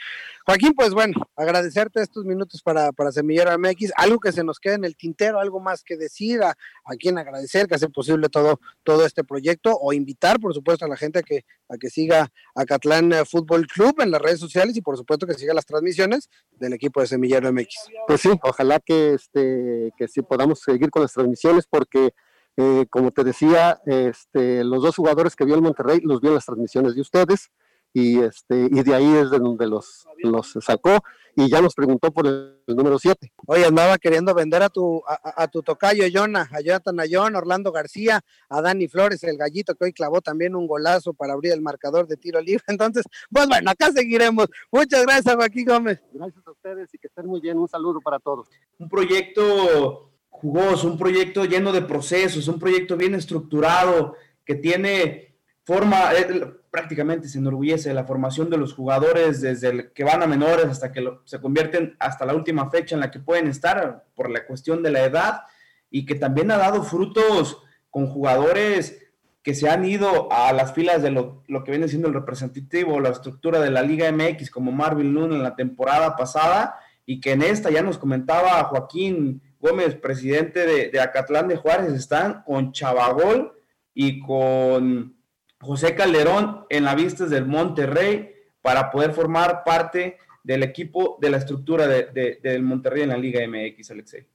Joaquín, 0.48 0.74
pues 0.74 0.96
bueno, 0.96 1.14
agradecerte 1.36 2.02
estos 2.02 2.26
minutos 2.26 2.64
para, 2.64 2.92
para 2.92 3.12
Semillero 3.12 3.56
MX. 3.60 3.92
Algo 3.96 4.20
que 4.20 4.32
se 4.32 4.44
nos 4.44 4.60
quede 4.60 4.76
en 4.76 4.84
el 4.84 4.98
tintero, 4.98 5.40
algo 5.40 5.60
más 5.60 5.84
que 5.84 5.96
decir, 5.96 6.42
a, 6.42 6.58
a 6.86 6.96
quien 6.98 7.20
agradecer 7.20 7.68
que 7.68 7.76
hace 7.76 7.88
posible 7.88 8.30
todo, 8.30 8.60
todo 8.82 9.06
este 9.06 9.24
proyecto, 9.24 9.78
o 9.80 9.94
invitar, 9.94 10.40
por 10.40 10.56
supuesto, 10.56 10.86
a 10.86 10.88
la 10.88 10.98
gente 10.98 11.20
a 11.20 11.22
que, 11.22 11.46
a 11.70 11.78
que 11.78 11.92
siga 11.92 12.32
a 12.56 12.66
Catlán 12.66 13.14
eh, 13.14 13.26
Fútbol 13.26 13.68
Club 13.68 14.02
en 14.02 14.10
las 14.10 14.22
redes 14.22 14.40
sociales 14.40 14.76
y 14.76 14.82
por 14.82 14.98
supuesto 14.98 15.28
que 15.28 15.36
siga 15.36 15.54
las 15.54 15.68
transmisiones 15.68 16.32
del 16.52 16.74
equipo 16.74 17.00
de 17.00 17.08
Semillero 17.08 17.54
MX. 17.54 17.76
Pues 18.08 18.22
sí, 18.22 18.30
ojalá 18.42 18.80
que 18.80 19.14
este, 19.14 19.94
que 19.98 20.08
sí 20.08 20.24
podamos 20.24 20.62
seguir 20.62 20.90
con 20.90 21.04
las 21.04 21.14
transmisiones 21.14 21.68
porque 21.68 22.14
eh, 22.58 22.86
como 22.90 23.12
te 23.12 23.24
decía, 23.24 23.82
este, 23.86 24.64
los 24.64 24.84
dos 24.84 24.96
jugadores 24.96 25.36
que 25.36 25.46
vio 25.46 25.56
el 25.56 25.62
Monterrey 25.62 26.00
los 26.02 26.22
vio 26.22 26.32
en 26.32 26.36
las 26.36 26.46
transmisiones 26.46 26.96
de 26.96 27.02
ustedes 27.02 27.52
y, 27.94 28.20
este, 28.20 28.70
y 28.72 28.84
de 28.84 28.96
ahí 28.96 29.16
es 29.18 29.30
de 29.32 29.40
donde 29.40 29.68
los, 29.68 30.08
los 30.24 30.58
sacó 30.62 31.04
y 31.36 31.50
ya 31.50 31.62
nos 31.62 31.74
preguntó 31.74 32.12
por 32.12 32.28
el, 32.28 32.60
número 32.68 32.98
7. 32.98 33.34
Oye, 33.48 33.66
andaba 33.66 33.98
queriendo 33.98 34.34
vender 34.34 34.64
a 34.64 34.70
tu, 34.70 35.02
a, 35.06 35.48
tu 35.48 35.62
tocayo 35.62 36.06
Jonah, 36.12 36.48
a 36.52 36.62
Jonathan 36.62 37.00
Ayón, 37.00 37.36
Orlando 37.36 37.72
García, 37.72 38.22
a 38.50 38.62
Dani 38.62 38.88
Flores, 38.88 39.24
el 39.24 39.38
gallito 39.38 39.76
que 39.76 39.86
hoy 39.86 39.94
clavó 39.94 40.22
también 40.22 40.56
un 40.56 40.68
golazo 40.68 41.14
para 41.14 41.34
abrir 41.34 41.54
el 41.54 41.62
marcador 41.62 42.08
de 42.08 42.18
tiro 42.18 42.40
libre. 42.40 42.64
Entonces, 42.68 43.04
pues 43.30 43.48
bueno, 43.48 43.70
acá 43.70 43.92
seguiremos. 43.92 44.48
Muchas 44.72 45.04
gracias, 45.04 45.36
Joaquín 45.36 45.66
Gómez. 45.66 46.02
Gracias 46.14 46.48
a 46.48 46.52
ustedes 46.52 46.94
y 46.94 46.98
que 46.98 47.08
estén 47.08 47.26
muy 47.26 47.42
bien. 47.42 47.58
Un 47.58 47.68
saludo 47.68 48.00
para 48.00 48.20
todos. 48.20 48.48
Un 48.80 48.90
proyecto 48.90 50.13
jugoso, 50.34 50.88
un 50.88 50.98
proyecto 50.98 51.46
lleno 51.46 51.72
de 51.72 51.84
procesos, 51.84 52.48
un 52.48 52.60
proyecto 52.60 52.98
bien 52.98 53.16
estructurado, 53.16 54.16
que 54.44 54.56
tiene 54.56 55.38
forma, 55.64 56.12
eh, 56.14 56.54
prácticamente 56.70 57.30
se 57.30 57.38
enorgullece 57.38 57.90
de 57.90 57.96
la 57.96 58.04
formación 58.04 58.50
de 58.50 58.58
los 58.58 58.74
jugadores 58.74 59.40
desde 59.40 59.70
el 59.70 59.94
que 59.94 60.04
van 60.04 60.22
a 60.22 60.28
menores 60.28 60.66
hasta 60.66 60.92
que 60.92 61.08
se 61.24 61.40
convierten 61.40 61.96
hasta 62.00 62.26
la 62.26 62.34
última 62.34 62.70
fecha 62.70 62.96
en 62.96 63.02
la 63.02 63.12
que 63.12 63.20
pueden 63.20 63.48
estar 63.48 64.06
por 64.16 64.30
la 64.30 64.46
cuestión 64.46 64.84
de 64.84 64.92
la 64.92 65.06
edad 65.06 65.42
y 65.90 66.06
que 66.06 66.16
también 66.16 66.52
ha 66.52 66.58
dado 66.58 66.84
frutos 66.84 67.60
con 67.90 68.08
jugadores 68.08 69.00
que 69.44 69.54
se 69.54 69.70
han 69.70 69.86
ido 69.86 70.32
a 70.34 70.52
las 70.52 70.74
filas 70.74 71.02
de 71.04 71.12
lo, 71.12 71.44
que 71.64 71.72
viene 71.72 71.88
siendo 71.88 72.08
el 72.08 72.14
representativo, 72.14 73.00
la 73.00 73.10
estructura 73.10 73.60
de 73.60 73.70
la 73.70 73.82
Liga 73.82 74.12
MX, 74.12 74.50
como 74.50 74.72
Marvin 74.72 75.14
Luna 75.14 75.36
en 75.36 75.44
la 75.44 75.56
temporada 75.56 76.16
pasada, 76.16 76.76
y 77.06 77.22
que 77.22 77.34
en 77.34 77.44
esta 77.44 77.70
ya 77.70 77.82
nos 77.82 77.98
comentaba 77.98 78.64
Joaquín 78.64 79.42
Gómez, 79.64 79.96
presidente 79.96 80.92
de, 80.92 81.00
Acatlán 81.00 81.48
de 81.48 81.56
Juárez, 81.56 81.94
están 81.94 82.44
con 82.44 82.74
Chavagol 82.74 83.54
y 83.94 84.20
con 84.20 85.16
José 85.62 85.96
Calderón 85.96 86.66
en 86.70 86.84
la 86.84 86.96
vistas 86.96 87.30
del 87.30 87.46
Monterrey 87.46 88.34
para 88.62 88.92
poder 88.92 89.14
formar 89.14 89.64
parte 89.64 90.18
del 90.44 90.64
equipo 90.64 91.18
de 91.22 91.30
la 91.30 91.38
estructura 91.38 91.88
de, 91.88 92.40
del 92.44 92.62
Monterrey 92.62 93.04
en 93.04 93.10
la 93.10 93.18
Liga 93.18 93.40
MX, 93.48 93.92
Alexei. 93.92 94.28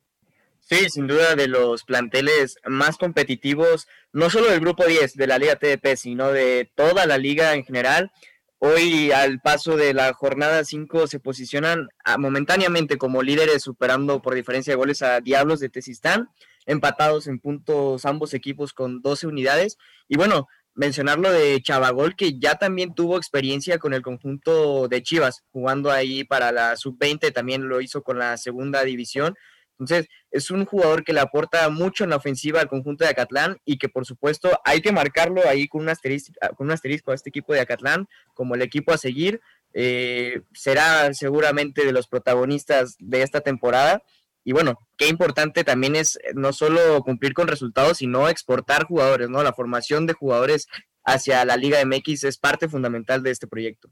Sí, 0.61 0.89
sin 0.89 1.07
duda 1.07 1.35
de 1.35 1.47
los 1.47 1.85
planteles 1.85 2.57
más 2.65 2.97
competitivos, 2.97 3.87
no 4.15 4.31
solo 4.31 4.51
del 4.51 4.61
grupo 4.61 4.87
10 4.87 5.15
de 5.15 5.27
la 5.27 5.39
Liga 5.39 5.57
TDP, 5.57 5.95
sino 5.97 6.33
de 6.33 6.71
toda 6.75 7.05
la 7.05 7.19
liga 7.19 7.53
en 7.53 7.65
general. 7.65 8.13
Hoy, 8.61 9.13
al 9.13 9.41
paso 9.41 9.77
de 9.77 9.95
la 9.95 10.13
jornada 10.13 10.65
5, 10.65 11.07
se 11.07 11.21
posicionan 11.21 11.89
ah, 12.05 12.19
momentáneamente 12.19 12.99
como 12.99 13.23
líderes, 13.23 13.63
superando 13.63 14.21
por 14.21 14.35
diferencia 14.35 14.73
de 14.73 14.77
goles 14.77 15.01
a 15.03 15.21
Diablos 15.21 15.61
de 15.61 15.69
Tesistán, 15.69 16.29
empatados 16.67 17.29
en 17.29 17.39
puntos 17.39 18.05
ambos 18.05 18.35
equipos 18.35 18.73
con 18.73 19.01
12 19.01 19.29
unidades. 19.29 19.79
Y 20.09 20.17
bueno, 20.17 20.49
mencionarlo 20.75 21.31
de 21.31 21.63
Chavagol, 21.63 22.17
que 22.17 22.41
ya 22.41 22.57
también 22.57 22.95
tuvo 22.95 23.17
experiencia 23.17 23.79
con 23.79 23.95
el 23.95 24.03
conjunto 24.03 24.89
de 24.89 25.05
Chivas, 25.05 25.45
jugando 25.53 25.93
ahí 25.93 26.25
para 26.25 26.51
la 26.51 26.77
sub-20, 26.77 27.33
también 27.33 27.69
lo 27.69 27.81
hizo 27.81 28.03
con 28.03 28.19
la 28.19 28.37
segunda 28.39 28.83
división. 28.83 29.37
Entonces, 29.79 30.09
es 30.31 30.51
un 30.51 30.65
jugador 30.65 31.05
que 31.05 31.13
le 31.13 31.21
aporta 31.21 31.69
mucho 31.69 32.05
en 32.05 32.11
la 32.11 32.17
ofensiva 32.17 32.61
al 32.61 32.69
conjunto 32.69 33.05
de 33.05 33.11
Acatlán 33.11 33.59
y 33.65 33.79
que 33.79 33.89
por 33.89 34.05
supuesto 34.05 34.59
hay 34.65 34.81
que 34.81 34.93
marcarlo 34.93 35.47
ahí 35.49 35.69
con 35.69 35.83
un 35.83 35.89
asterisco, 35.89 36.33
con 36.57 36.67
un 36.67 36.73
asterisco 36.73 37.13
a 37.13 37.15
este 37.15 37.31
equipo 37.31 37.53
de 37.53 37.61
Acatlán 37.61 38.09
como 38.35 38.55
el 38.55 38.63
equipo 38.63 38.93
a 38.93 38.99
seguir. 38.99 39.41
Eh, 39.75 40.43
será 40.55 41.13
seguramente 41.15 41.85
de 41.85 41.93
los 41.93 42.09
protagonistas 42.09 42.97
de 42.99 43.23
esta 43.23 43.41
temporada. 43.41 44.03
Y 44.45 44.53
bueno, 44.53 44.79
qué 44.97 45.09
importante 45.09 45.63
también 45.63 45.95
es 45.95 46.17
eh, 46.17 46.33
no 46.35 46.53
solo 46.53 47.03
cumplir 47.03 47.35
con 47.35 47.49
resultados, 47.49 47.99
sino 47.99 48.29
exportar 48.29 48.85
jugadores, 48.87 49.29
¿no? 49.29 49.43
La 49.43 49.53
formación 49.53 50.07
de 50.07 50.15
jugadores 50.15 50.67
hacia 51.05 51.45
la 51.45 51.57
Liga 51.57 51.85
MX 51.85 52.25
es 52.25 52.39
parte 52.39 52.69
fundamental 52.69 53.23
de 53.23 53.31
este 53.31 53.47
proyecto. 53.47 53.91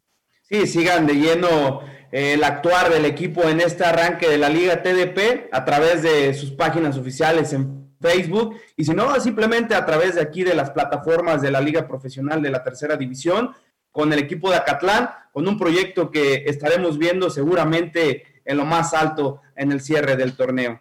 Sí, 0.49 0.65
sigan 0.69 1.09
de 1.09 1.15
lleno 1.15 1.81
eh, 2.13 2.35
el 2.35 2.45
actuar 2.45 2.89
del 2.89 3.05
equipo 3.05 3.49
en 3.49 3.61
este 3.61 3.85
arranque 3.85 4.29
de 4.29 4.39
la 4.39 4.49
Liga 4.49 4.81
TDP 4.81 5.49
a 5.51 5.65
través 5.65 6.03
de 6.05 6.35
sus 6.35 6.53
páginas 6.53 6.97
oficiales 6.97 7.53
en 7.53 7.91
Facebook 8.01 8.57
y 8.77 8.85
si 8.85 8.95
no, 8.95 9.19
simplemente 9.19 9.75
a 9.75 9.85
través 9.85 10.15
de 10.15 10.21
aquí 10.21 10.45
de 10.45 10.55
las 10.55 10.71
plataformas 10.71 11.43
de 11.43 11.51
la 11.51 11.61
Liga 11.61 11.89
Profesional 11.89 12.43
de 12.43 12.51
la 12.51 12.63
Tercera 12.63 12.97
División 12.97 13.57
con 13.91 14.13
el 14.13 14.21
equipo 14.21 14.49
de 14.51 14.57
Acatlán, 14.57 15.11
con 15.33 15.49
un 15.49 15.59
proyecto 15.59 16.13
que 16.13 16.45
estaremos 16.47 16.97
viendo 16.97 17.29
seguramente 17.29 18.23
en 18.45 18.57
lo 18.57 18.65
más 18.65 18.95
alto 18.95 19.41
en 19.57 19.73
el 19.73 19.81
cierre 19.81 20.15
del 20.15 20.37
torneo. 20.37 20.81